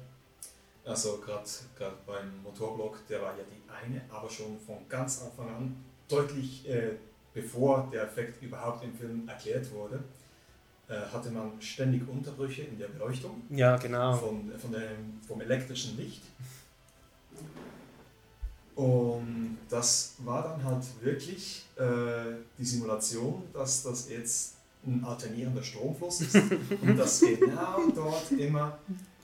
[0.85, 1.47] Also gerade
[2.05, 5.75] beim Motorblock, der war ja die eine, aber schon von ganz Anfang an,
[6.09, 6.91] deutlich äh,
[7.33, 10.03] bevor der Effekt überhaupt im Film erklärt wurde,
[10.89, 14.13] äh, hatte man ständig Unterbrüche in der Beleuchtung Ja, genau.
[14.15, 16.23] von, von dem, vom elektrischen Licht.
[18.75, 24.55] Und das war dann halt wirklich äh, die Simulation, dass das jetzt
[24.85, 26.35] ein alternierender Stromfluss ist
[26.81, 28.77] und dass genau dort immer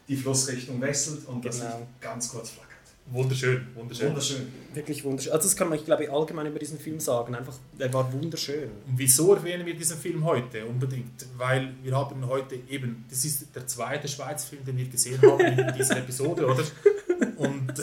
[0.09, 1.77] die Flussrichtung wechselt und das Genau.
[1.77, 2.69] Licht ganz kurz flackert.
[3.11, 4.09] Wunderschön, wunderschön.
[4.09, 4.47] Wunderschön.
[4.73, 5.33] Wirklich wunderschön.
[5.33, 7.33] Also das kann man, ich glaube, allgemein über diesen Film sagen.
[7.33, 8.69] Einfach, er war wunderschön.
[8.87, 11.25] Und wieso erwähnen wir diesen Film heute unbedingt?
[11.37, 15.73] Weil wir haben heute eben, das ist der zweite Schweiz-Film, den wir gesehen haben in
[15.77, 16.63] dieser Episode, oder?
[17.37, 17.73] Und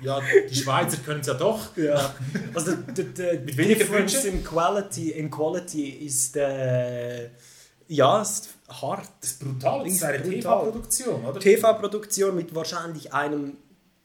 [0.00, 0.20] ja,
[0.50, 1.76] die Schweizer können es ja doch.
[1.76, 2.14] Ja.
[2.54, 7.28] Also der, der, Mit weniger difference in quality, in quality ist äh,
[7.88, 8.48] ja ist
[8.80, 9.08] hart.
[9.20, 9.84] Das ist brutal.
[9.84, 10.22] Das ist eine.
[10.22, 11.40] TV-Produktion, oder?
[11.40, 13.56] TV-Produktion mit wahrscheinlich einem,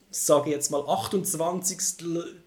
[0.09, 1.77] sage ich jetzt mal, 28.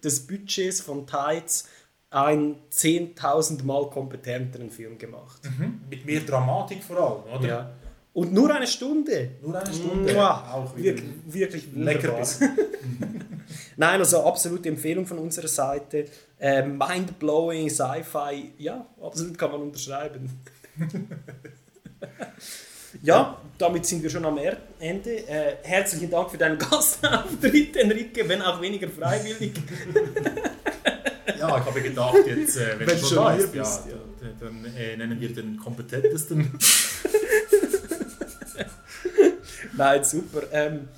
[0.03, 1.65] des Budgets von Tides
[2.11, 5.41] einen 10.000 Mal kompetenteren Film gemacht.
[5.45, 5.81] Mhm.
[5.89, 7.47] Mit mehr Dramatik vor allem, oder?
[7.47, 7.71] Ja.
[8.13, 9.31] Und nur eine Stunde.
[9.41, 10.13] Nur eine Stunde.
[10.13, 10.51] Mua.
[10.53, 12.19] Auch wirklich, wirklich lecker.
[13.77, 16.05] Nein, also absolute Empfehlung von unserer Seite.
[16.37, 20.29] Äh, Mind-blowing Sci-Fi, ja, absolut kann man unterschreiben.
[23.03, 24.37] Ja, damit sind wir schon am
[24.79, 25.27] Ende.
[25.27, 29.53] Äh, herzlichen Dank für deinen Gastauftritt, Enrique, wenn auch weniger freiwillig.
[31.37, 33.97] Ja, ich habe gedacht, jetzt, äh, wenn, Wenn du schon da hier bist, ja, ja.
[34.39, 36.51] dann, dann äh, nennen wir den kompetentesten.
[39.77, 40.43] Nein, super.
[40.51, 40.89] Ähm,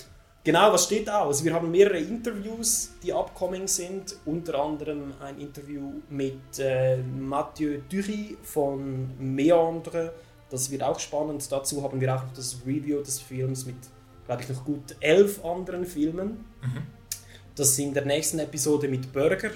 [0.44, 1.44] genau, was steht aus?
[1.46, 4.18] Wir haben mehrere Interviews, die upcoming sind.
[4.26, 10.14] Unter anderem ein Interview mit äh, Mathieu Dury von Meandre.
[10.54, 11.52] Das wird auch spannend.
[11.52, 13.76] Dazu haben wir auch noch das Review des Films mit,
[14.28, 16.46] glaube ich, noch gut elf anderen Filmen.
[17.56, 19.50] Das in der nächsten Episode mit Burger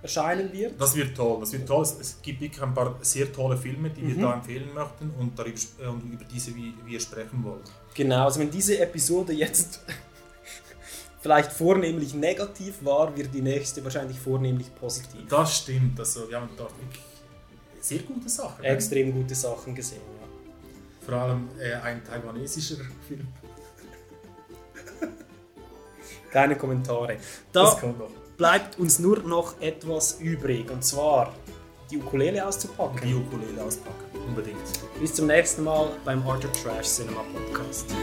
[0.00, 0.80] erscheinen wird.
[0.80, 1.82] Das wird toll, das wird toll.
[1.82, 4.20] Es- gibt wirklich ein paar sehr tolle Filme, die wir Mhm.
[4.22, 7.62] da empfehlen möchten und, darüber, äh, und über diese wir, wir sprechen wollen.
[7.94, 9.80] Genau, also wenn diese Episode jetzt
[11.20, 15.22] vielleicht vornehmlich negativ war, wird die nächste wahrscheinlich vornehmlich positiv.
[15.28, 17.02] Das stimmt, also wir haben dort wirklich
[17.80, 18.62] sehr gute Sachen.
[18.64, 20.00] Extrem gute Sachen gesehen.
[21.06, 22.76] Vor allem äh, ein taiwanesischer
[23.06, 23.26] Film.
[26.32, 27.18] Keine Kommentare.
[27.52, 28.10] Das Da kommt noch.
[28.36, 31.32] bleibt uns nur noch etwas übrig und zwar
[31.90, 33.00] die Ukulele auszupacken.
[33.06, 34.58] Die Ukulele auspacken, unbedingt.
[35.00, 37.94] Bis zum nächsten Mal beim Art of Trash Cinema Podcast.